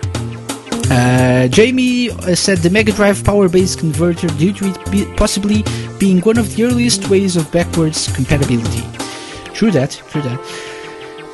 [0.90, 5.64] Uh, Jamie uh, said the Mega Drive power base converter due to it be possibly
[5.99, 8.82] being one of the earliest ways of backwards compatibility.
[9.53, 10.40] True that, true that.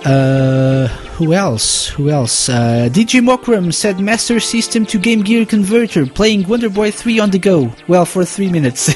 [0.05, 1.87] Uh, who else?
[1.89, 2.49] Who else?
[2.49, 7.29] Uh, DJ Mokram said Master System to Game Gear converter, playing Wonder Boy 3 on
[7.29, 7.71] the go.
[7.87, 8.91] Well, for three minutes.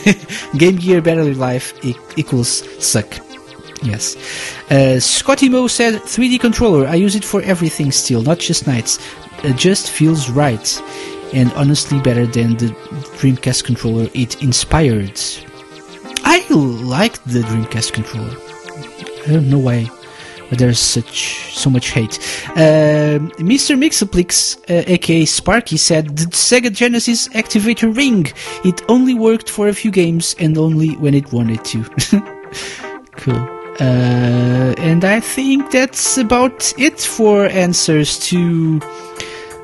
[0.58, 3.08] Game Gear battery life e- equals suck.
[3.84, 4.16] Yes.
[4.72, 6.88] Uh, Scotty Mo said 3D controller.
[6.88, 8.98] I use it for everything still, not just Nights.
[9.44, 10.82] It just feels right.
[11.34, 12.68] And honestly, better than the
[13.20, 15.20] Dreamcast controller it inspired.
[16.24, 18.36] I like the Dreamcast controller.
[19.28, 19.90] I don't know why
[20.50, 22.20] but there's such so much hate.
[22.56, 23.78] Um Mr.
[23.78, 28.28] Mixaplix, uh, aka Sparky, said the Sega Genesis activator ring.
[28.64, 31.84] It only worked for a few games and only when it wanted to.
[33.12, 33.56] cool.
[33.80, 38.80] Uh, and I think that's about it for answers to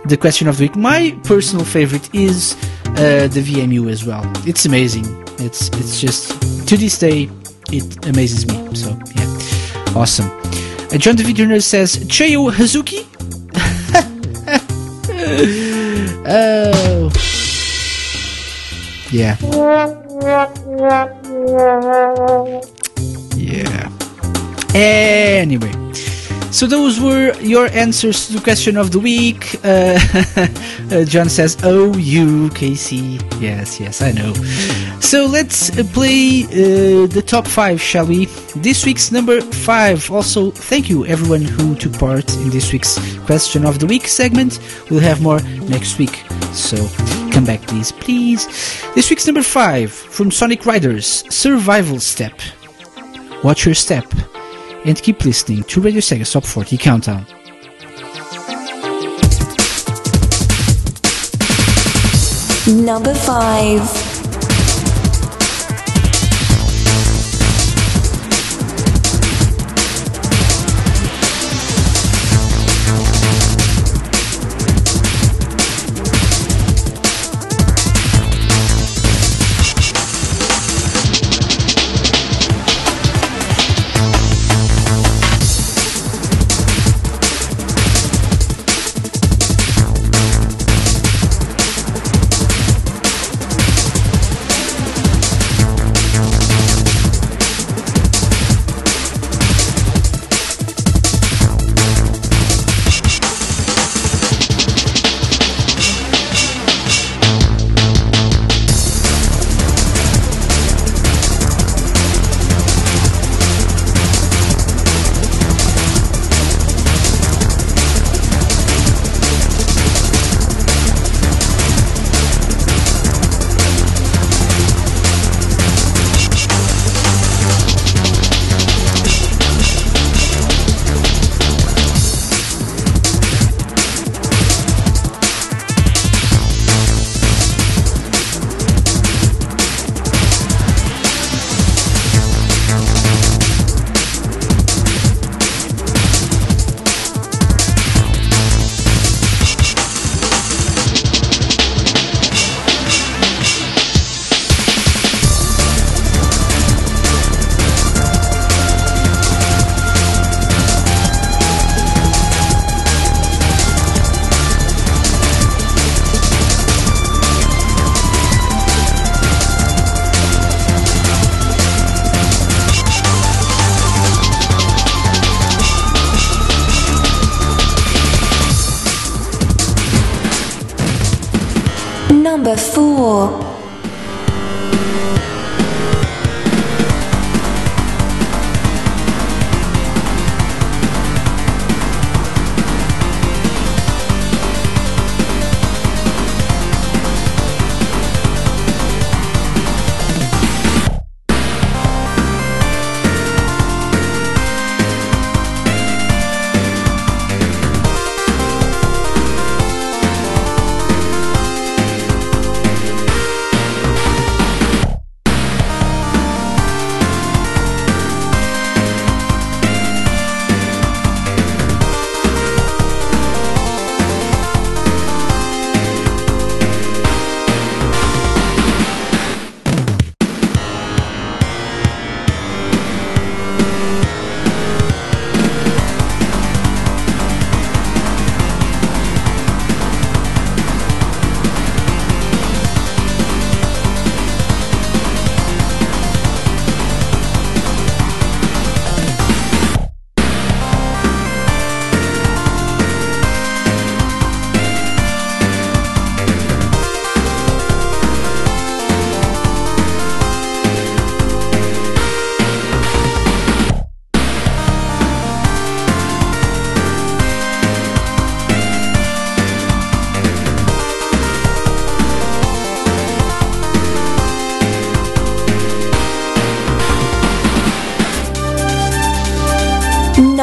[0.05, 0.75] the question of the week.
[0.75, 2.55] My personal favorite is
[2.85, 4.23] uh, the VMU as well.
[4.45, 5.05] It's amazing.
[5.39, 7.29] It's it's just to this day
[7.71, 8.75] it amazes me.
[8.75, 10.29] So yeah, awesome.
[10.97, 11.59] John David Jr.
[11.59, 13.05] says Cheyo Hazuki.
[16.27, 17.09] oh,
[19.11, 19.37] yeah,
[23.37, 23.89] yeah.
[24.73, 25.71] Anyway,
[26.51, 29.55] so those were your answers to the question of the week.
[29.63, 29.97] Uh,
[30.95, 34.33] uh, John says, "Oh, you, Casey." Yes, yes, I know.
[35.01, 38.25] So let's play uh, the top five, shall we?
[38.55, 40.09] This week's number five.
[40.09, 44.59] Also, thank you everyone who took part in this week's question of the week segment.
[44.89, 46.23] We'll have more next week.
[46.53, 46.77] So
[47.31, 48.47] come back, please, please.
[48.95, 52.39] This week's number five from Sonic Riders: Survival Step.
[53.43, 54.05] Watch your step
[54.85, 57.25] and keep listening to Radio Sega Top 40 Countdown.
[62.67, 64.10] Number 5.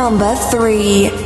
[0.09, 1.18] Number 3.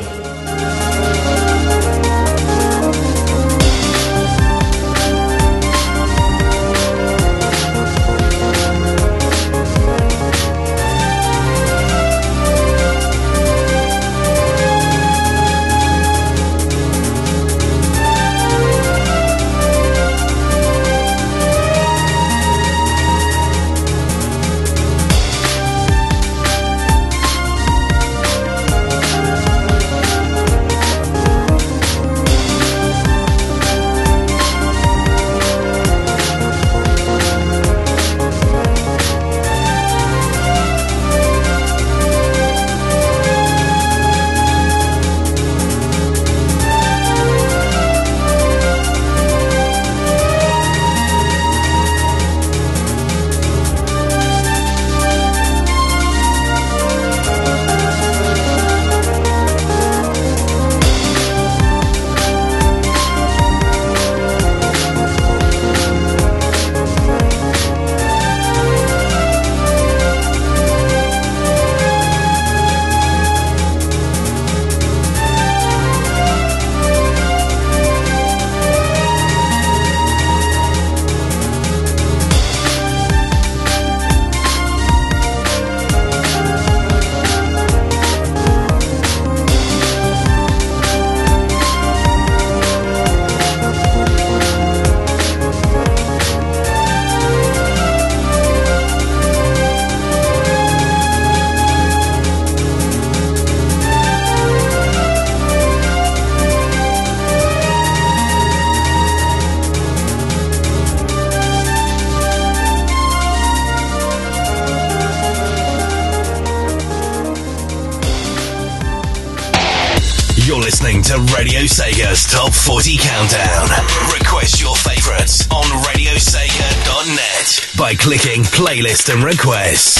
[122.64, 123.68] 40 Countdown.
[124.12, 129.91] Request your favorites on radiosega.net by clicking Playlist and Requests.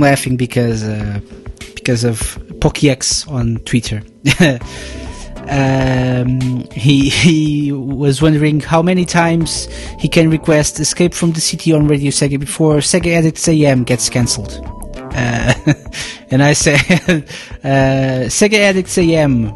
[0.00, 1.20] Laughing because uh,
[1.74, 2.20] because of
[2.60, 4.02] PokéX on Twitter.
[5.48, 9.66] um, he he was wondering how many times
[9.98, 14.08] he can request Escape from the City on Radio Sega before Sega Addicts AM gets
[14.08, 14.52] cancelled.
[14.96, 15.54] Uh,
[16.30, 16.78] and I said,
[17.64, 19.52] uh, Sega Addicts AM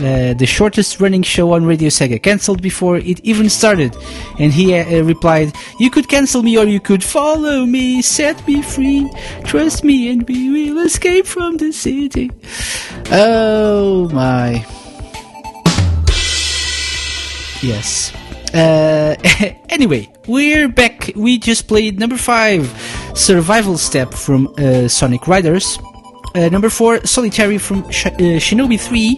[0.00, 3.96] uh, the shortest running show on Radio Sega, cancelled before it even started.
[4.38, 8.62] And he uh, replied, You could cancel me or you could follow me, set me
[8.62, 9.08] free,
[9.44, 12.30] trust me and we will escape from the city.
[13.10, 14.66] Oh my.
[17.62, 18.12] Yes.
[18.52, 19.16] Uh,
[19.68, 21.10] anyway, we're back.
[21.16, 22.66] We just played number five,
[23.14, 25.78] Survival Step from uh, Sonic Riders.
[26.34, 28.06] Uh, number four, Solitary from Sh-
[28.42, 29.16] Shinobi 3.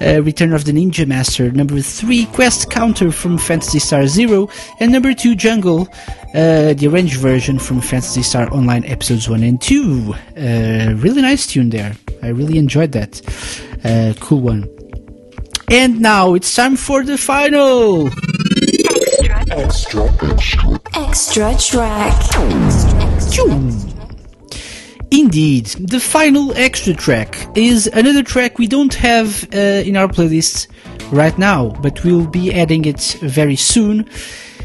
[0.00, 1.50] Uh, Return of the Ninja Master.
[1.50, 4.48] Number three, Quest Counter from Phantasy Star Zero.
[4.80, 5.88] And number two, Jungle,
[6.34, 10.14] uh, the arranged version from Phantasy Star Online episodes one and two.
[10.36, 11.96] Uh, really nice tune there.
[12.22, 13.20] I really enjoyed that.
[13.84, 14.68] Uh, cool one.
[15.70, 18.08] And now it's time for the final.
[19.50, 22.14] Extra, extra, extra track.
[25.10, 30.68] Indeed, the final extra track is another track we don't have uh, in our playlist
[31.10, 34.08] right now, but we'll be adding it very soon.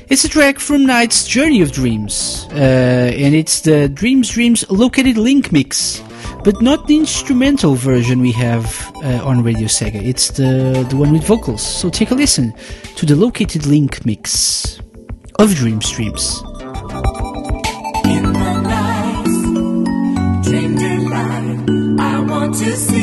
[0.10, 5.18] It's a track from Nights Journey of Dreams, uh, and it's the Dreams Dreams Located
[5.18, 6.03] Link mix,
[6.44, 10.03] but not the instrumental version we have uh, on Radio Sega.
[10.03, 11.65] It's the the one with vocals.
[11.65, 12.53] So take a listen
[12.98, 14.78] to the Located Link mix
[15.40, 16.44] of Dreams Dreams.
[22.53, 23.02] To see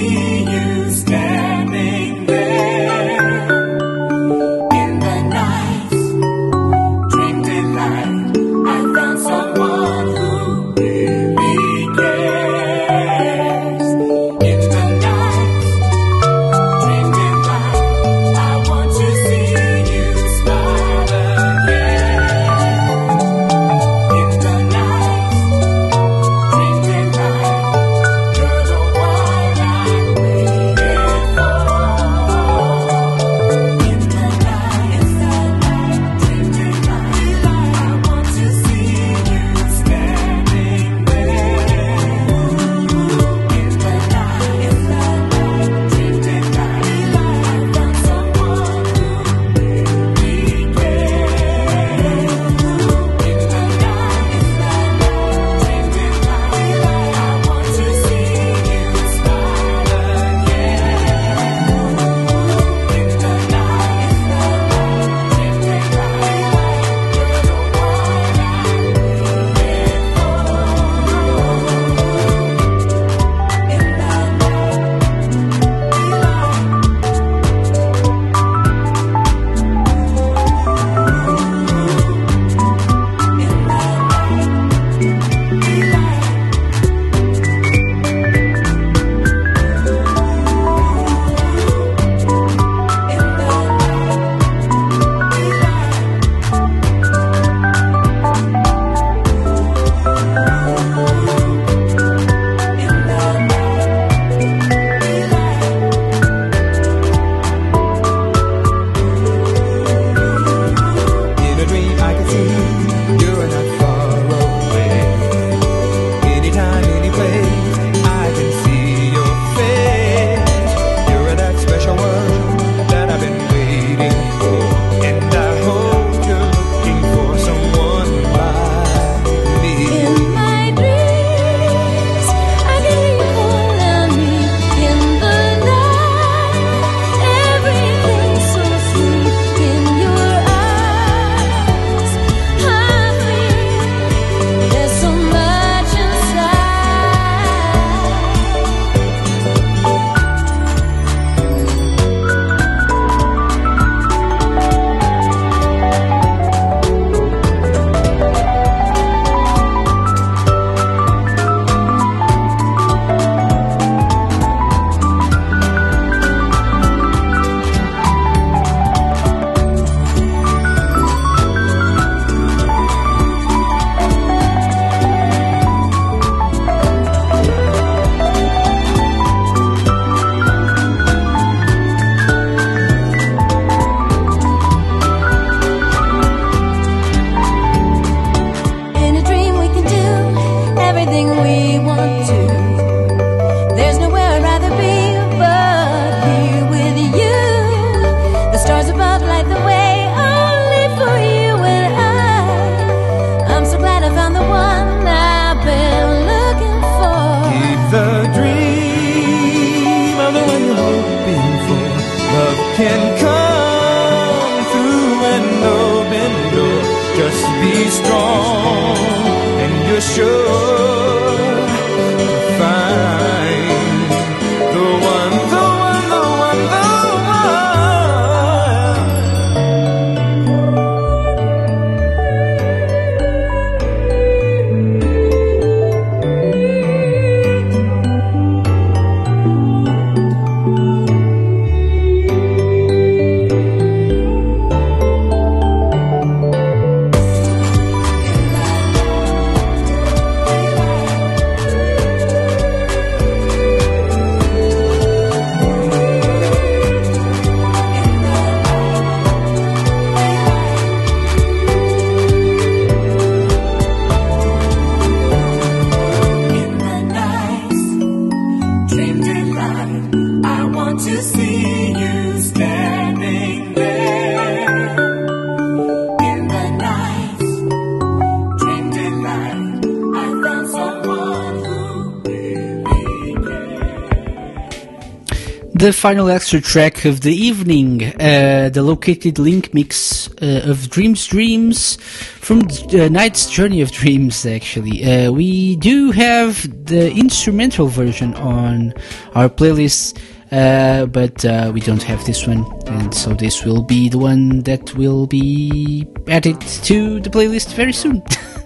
[285.90, 291.26] the final extra track of the evening, uh, the located link mix uh, of Dreams
[291.26, 291.96] Dreams
[292.38, 295.02] from uh, Nights Journey of Dreams, actually.
[295.02, 298.94] Uh, we do have the instrumental version on
[299.34, 300.16] our playlist,
[300.52, 304.60] uh, but uh, we don't have this one, and so this will be the one
[304.60, 308.22] that will be added to the playlist very soon.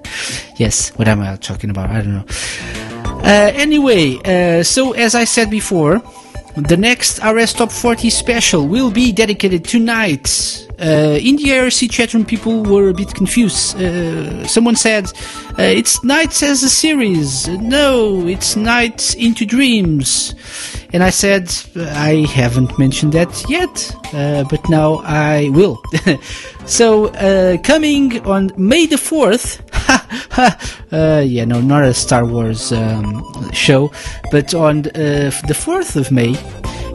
[0.59, 1.89] yes, what am I talking about?
[1.89, 2.27] I don't know.
[3.25, 6.03] Anyway, so as I said before,
[6.57, 10.69] the next RS Top 40 special will be dedicated to Nights.
[10.81, 13.77] Uh, in the IRC chatroom, people were a bit confused.
[13.77, 15.07] Uh, someone said,
[15.59, 17.49] uh, it's Nights as a series.
[17.49, 20.35] No, it's Nights into Dreams.
[20.93, 25.83] And I said, I haven't mentioned that yet, uh, but now I will.
[26.67, 29.61] so, uh, coming on May the 4th,
[30.93, 33.25] uh, yeah, no, not a Star Wars um,
[33.55, 33.91] show,
[34.31, 36.37] but on uh, the 4th of May,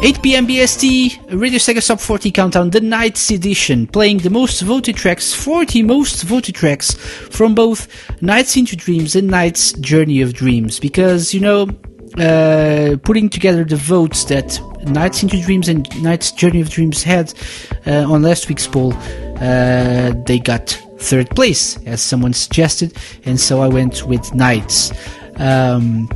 [0.01, 0.47] 8 p.m.
[0.47, 5.83] BST, Radio Sega Top 40 Countdown, the Nights edition, playing the most voted tracks, 40
[5.83, 7.88] most voted tracks from both
[8.21, 10.79] Nights into Dreams and Nights Journey of Dreams.
[10.79, 11.67] Because, you know,
[12.17, 17.33] uh, putting together the votes that Nights into Dreams and Nights Journey of Dreams had
[17.85, 18.93] uh, on last week's poll,
[19.41, 24.91] uh, they got third place, as someone suggested, and so I went with Nights.
[25.38, 26.09] Um,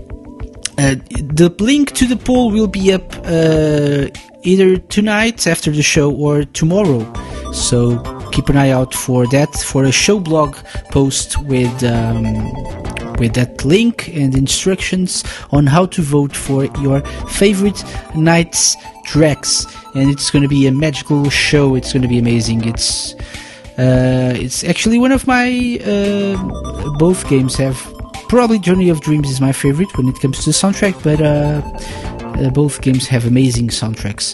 [0.77, 0.95] uh,
[1.34, 4.08] the link to the poll will be up uh,
[4.43, 7.02] either tonight after the show or tomorrow.
[7.53, 10.56] So keep an eye out for that for a show blog
[10.92, 12.24] post with um,
[13.19, 17.84] with that link and instructions on how to vote for your favorite
[18.16, 19.68] Nights tracks.
[19.93, 21.76] And it's going to be a magical show.
[21.76, 22.66] It's going to be amazing.
[22.68, 23.14] It's
[23.77, 27.92] uh, it's actually one of my uh, both games have
[28.33, 31.61] probably Journey of Dreams is my favorite when it comes to the soundtrack, but uh,
[32.43, 34.33] uh, both games have amazing soundtracks.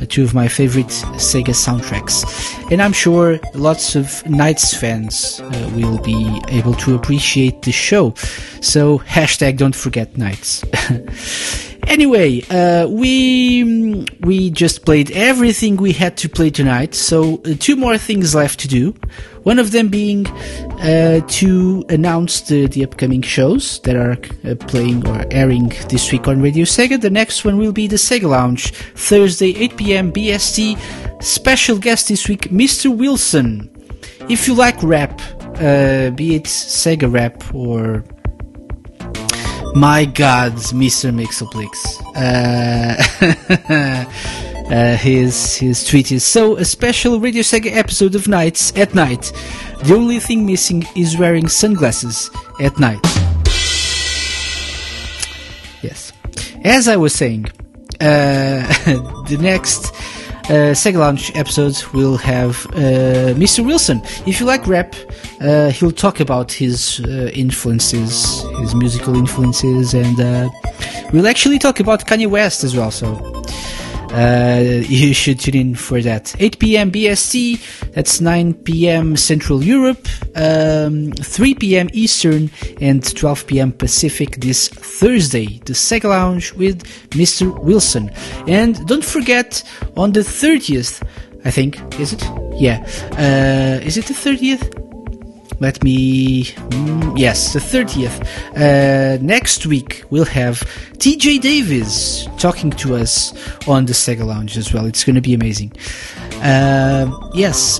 [0.00, 0.86] Uh, two of my favorite
[1.18, 2.22] Sega soundtracks,
[2.70, 8.14] and I'm sure lots of Nights fans uh, will be able to appreciate the show.
[8.60, 10.64] So hashtag don't forget Nights.
[11.88, 16.94] Anyway, uh, we we just played everything we had to play tonight.
[16.94, 18.94] So uh, two more things left to do.
[19.44, 24.16] One of them being uh, to announce the, the upcoming shows that are
[24.48, 27.00] uh, playing or airing this week on Radio Sega.
[27.00, 30.12] The next one will be the Sega Lounge, Thursday, 8 p.m.
[30.12, 31.22] BST.
[31.22, 32.94] Special guest this week, Mr.
[32.94, 33.68] Wilson.
[34.28, 35.20] If you like rap,
[35.60, 38.04] uh, be it Sega rap or
[39.74, 41.12] my God, Mr.
[41.12, 41.72] Mixoplix.
[42.14, 44.04] Uh,
[44.70, 49.32] uh, his his tweet is so a special Radio Sega episode of Nights at night.
[49.84, 53.00] The only thing missing is wearing sunglasses at night.
[55.82, 56.12] Yes,
[56.64, 57.46] as I was saying,
[58.00, 58.66] uh,
[59.28, 59.92] the next
[60.44, 63.64] uh, Sega Lounge episode will have uh, Mr.
[63.64, 64.00] Wilson.
[64.26, 64.94] If you like rap,
[65.40, 70.48] uh, he'll talk about his uh, influences, his musical influences, and uh,
[71.12, 72.90] we'll actually talk about Kanye West as well.
[72.90, 73.42] So
[74.12, 76.34] uh, you should tune in for that.
[76.38, 76.90] 8 p.m.
[76.92, 79.16] BST, that's 9 p.m.
[79.16, 81.88] Central Europe, um, 3 p.m.
[81.92, 82.50] Eastern,
[82.80, 83.72] and 12 p.m.
[83.72, 85.58] Pacific this Thursday.
[85.64, 87.58] The Sega Lounge with Mr.
[87.62, 88.10] Wilson.
[88.46, 89.62] And don't forget,
[89.96, 91.02] on the 30th,
[91.44, 92.22] I think, is it?
[92.54, 92.84] Yeah.
[93.12, 94.91] Uh, is it the 30th?
[95.60, 96.44] Let me.
[96.44, 98.20] mm, yes, the 30th.
[98.56, 100.60] Uh, next week, we'll have
[100.98, 103.32] TJ Davis talking to us
[103.68, 104.86] on the Sega Lounge as well.
[104.86, 105.72] It's going to be amazing.
[106.42, 107.78] Uh, yes.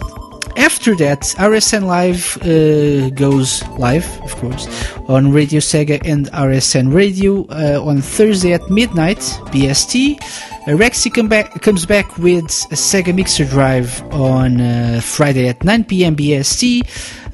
[0.57, 4.67] After that, RSN Live uh, goes live, of course,
[5.09, 9.19] on Radio Sega and RSN Radio uh, on Thursday at midnight
[9.53, 10.21] BST.
[10.21, 15.65] Uh, Rexy come back, comes back with a Sega Mixer Drive on uh, Friday at
[15.65, 16.17] 9 p.m.
[16.17, 16.83] BST.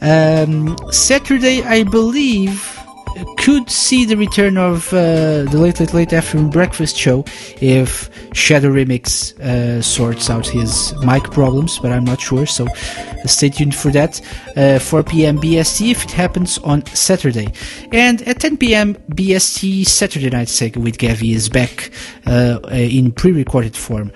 [0.00, 2.77] Um, Saturday, I believe,
[3.36, 7.24] could see the return of uh, the Late Late Late Afternoon Breakfast show
[7.60, 13.26] if Shadow Remix uh, sorts out his mic problems, but I'm not sure, so uh,
[13.26, 14.20] stay tuned for that.
[14.56, 15.38] Uh, 4 p.m.
[15.38, 17.52] BST if it happens on Saturday.
[17.92, 18.94] And at 10 p.m.
[19.10, 21.90] BST Saturday Night Sega with Gavi is back
[22.26, 24.12] uh, uh, in pre-recorded form.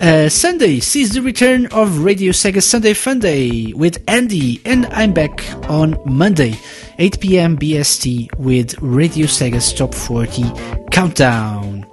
[0.00, 5.12] Uh, Sunday sees the return of Radio Sega Sunday Fun Day with Andy, and I'm
[5.12, 6.54] back on Monday,
[6.98, 7.56] 8 p.m.
[7.56, 10.42] BST with Radio Sega's Top 40
[10.90, 11.84] Countdown.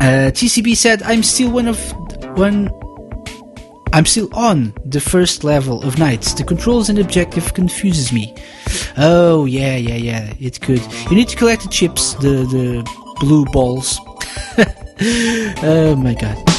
[0.00, 1.78] Uh, TCB said, I'm still one of
[2.36, 2.70] one.
[3.92, 6.34] I'm still on the first level of Nights.
[6.34, 8.34] The controls and objective confuses me.
[8.98, 10.34] Oh yeah, yeah, yeah.
[10.38, 10.82] It could.
[11.10, 13.98] You need to collect the chips, the the blue balls.
[15.62, 16.55] oh my god.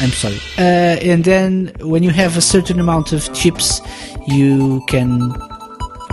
[0.00, 0.38] I'm sorry.
[0.56, 3.82] Uh, and then when you have a certain amount of chips,
[4.26, 5.30] you can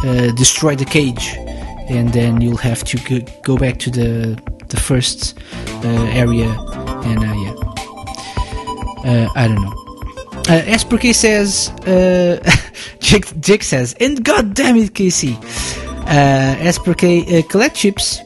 [0.03, 1.35] uh, destroy the cage,
[1.89, 5.39] and then you'll have to go, back to the the first
[5.85, 6.49] uh, area.
[7.05, 7.55] And uh, yeah,
[9.05, 9.73] uh, I don't know.
[10.49, 12.39] Uh, says, uh,
[12.99, 15.37] Jake, Jake says, and god damn it, KC.
[16.07, 16.55] Uh,
[17.49, 18.19] collect chips.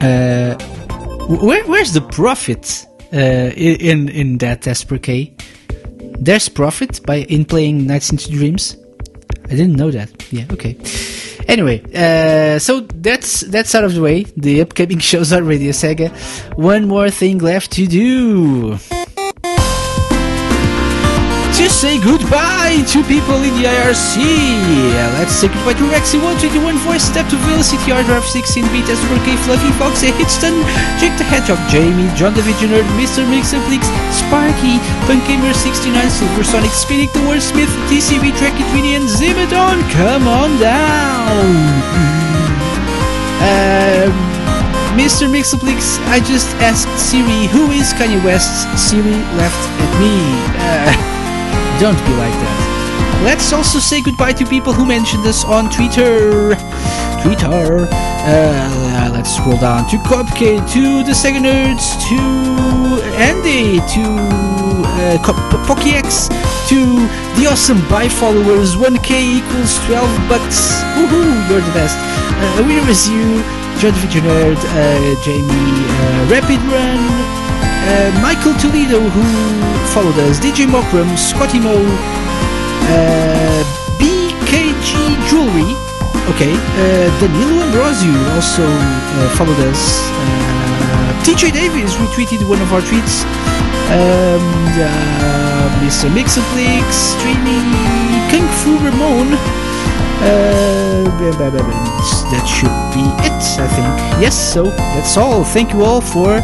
[0.00, 5.32] Where, where's the profit uh, in in that Esperke?
[6.18, 8.76] There's profit by in playing Nights into Dreams.
[9.46, 10.10] I didn't know that.
[10.32, 10.76] Yeah, okay.
[11.48, 14.24] Anyway, uh, so that's that's out of the way.
[14.36, 16.10] The upcoming shows on Radio Sega.
[16.56, 18.78] One more thing left to do.
[21.60, 24.16] To say goodbye to people in the IRC.
[25.20, 26.56] Let's say goodbye to Rexy 121
[26.88, 30.56] Voice Step to Velocity R Drive 16 Beat Super K Fluffy Fox Hitchton
[30.96, 33.28] Jake the Hedgehog Jamie John the Visioner Mr.
[33.28, 39.84] Mixaplix Sparky Punk Gamer 69 Silver Sonic Spinning the Wordsmith TCB Tracky Twinny and Zimadon
[39.92, 41.44] Come on down
[43.44, 44.12] um,
[44.96, 45.28] Mr.
[45.28, 48.68] Mixaplix, I just asked Siri who is Kanye West.
[48.76, 50.12] Siri left at me.
[50.56, 51.06] Uh,
[51.80, 53.22] don't be like that.
[53.24, 56.52] Let's also say goodbye to people who mentioned us on Twitter.
[57.24, 57.88] Twitter.
[57.88, 62.20] Uh, let's scroll down to Cupcake, to the Sega Nerds, to
[63.16, 64.04] Andy, to
[64.84, 65.16] uh,
[65.64, 66.28] PokéX,
[66.68, 67.00] to
[67.40, 68.76] the awesome buy followers.
[68.76, 70.84] 1k equals 12 bucks.
[71.00, 71.96] Woohoo, you're the best.
[71.96, 73.40] Uh, winner is you.
[73.80, 77.29] John the Nerd, uh, Jamie, uh, Rapid Run,
[77.90, 79.24] uh, Michael Toledo, who
[79.92, 83.62] followed us, DJ Mokram, Scotty Mo, uh,
[83.98, 84.94] BKG
[85.26, 85.74] Jewelry,
[86.30, 92.80] okay, uh, Danilo Ambrosio also uh, followed us, uh, TJ Davis retweeted one of our
[92.82, 93.24] tweets,
[93.90, 94.44] um,
[94.78, 96.06] uh, Mr.
[96.14, 96.86] Mixaplix,
[97.18, 97.66] streaming
[98.30, 99.34] Kung Fu Ramon,
[102.30, 104.22] that should be it, I think.
[104.22, 105.44] Yes, so that's all.
[105.44, 106.40] Thank you all for.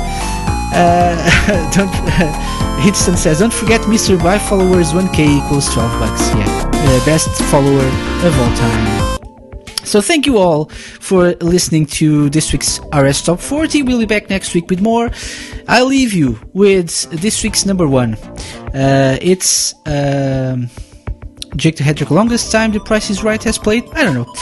[0.73, 1.91] Uh, don't.
[2.77, 4.23] Hidston says, don't forget Mr.
[4.23, 6.29] Buy followers 1k equals 12 bucks.
[6.35, 7.87] Yeah, uh, best follower
[8.23, 9.17] of all time.
[9.83, 13.83] So thank you all for listening to this week's RS Top 40.
[13.83, 15.11] We'll be back next week with more.
[15.69, 18.15] I'll leave you with this week's number one.
[18.75, 20.69] Uh, it's um,
[21.57, 22.11] Jake the Hedgehog.
[22.11, 23.89] Longest time the Price is Right has played.
[23.95, 24.33] I don't know.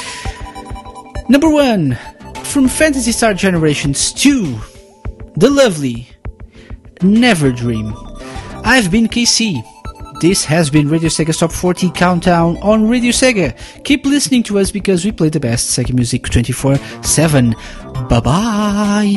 [1.28, 1.98] Number one
[2.42, 4.58] from Phantasy Star Generations 2,
[5.36, 6.08] the lovely
[7.02, 7.92] Never Dream.
[8.64, 9.62] I've been KC.
[10.20, 13.56] This has been Radio Sega's Top 40 Countdown on Radio Sega.
[13.84, 17.50] Keep listening to us because we play the best Sega music 24 7.
[18.08, 19.14] Bye bye.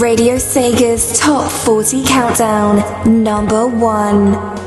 [0.00, 4.65] Radio Sega's Top 40 Countdown, number one.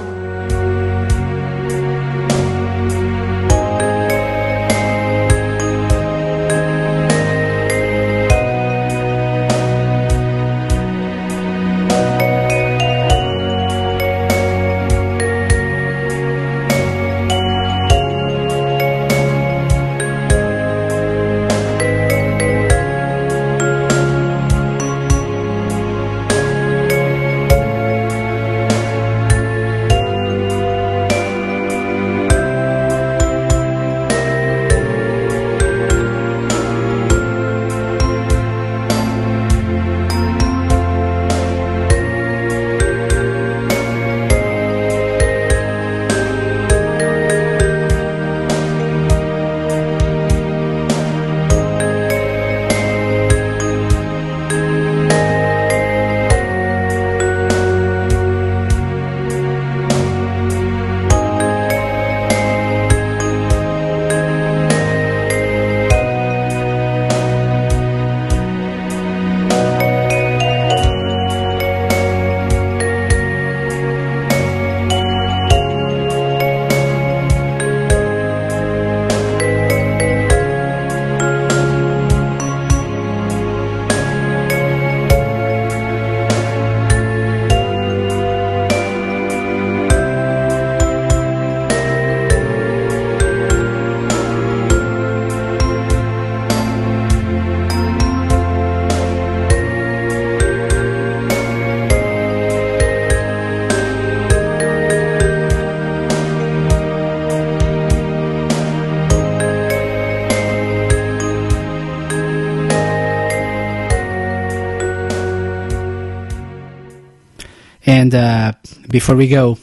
[118.89, 119.57] Before we go,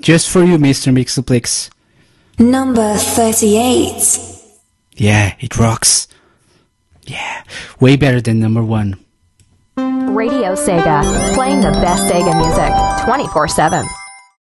[0.00, 0.92] just for you, Mr.
[0.92, 1.70] Mixoplex.
[2.38, 3.92] Number 38.
[4.96, 6.08] Yeah, it rocks.
[7.02, 7.44] Yeah,
[7.80, 8.98] way better than number one.
[9.76, 11.02] Radio Sega,
[11.34, 13.86] playing the best Sega music 24 7.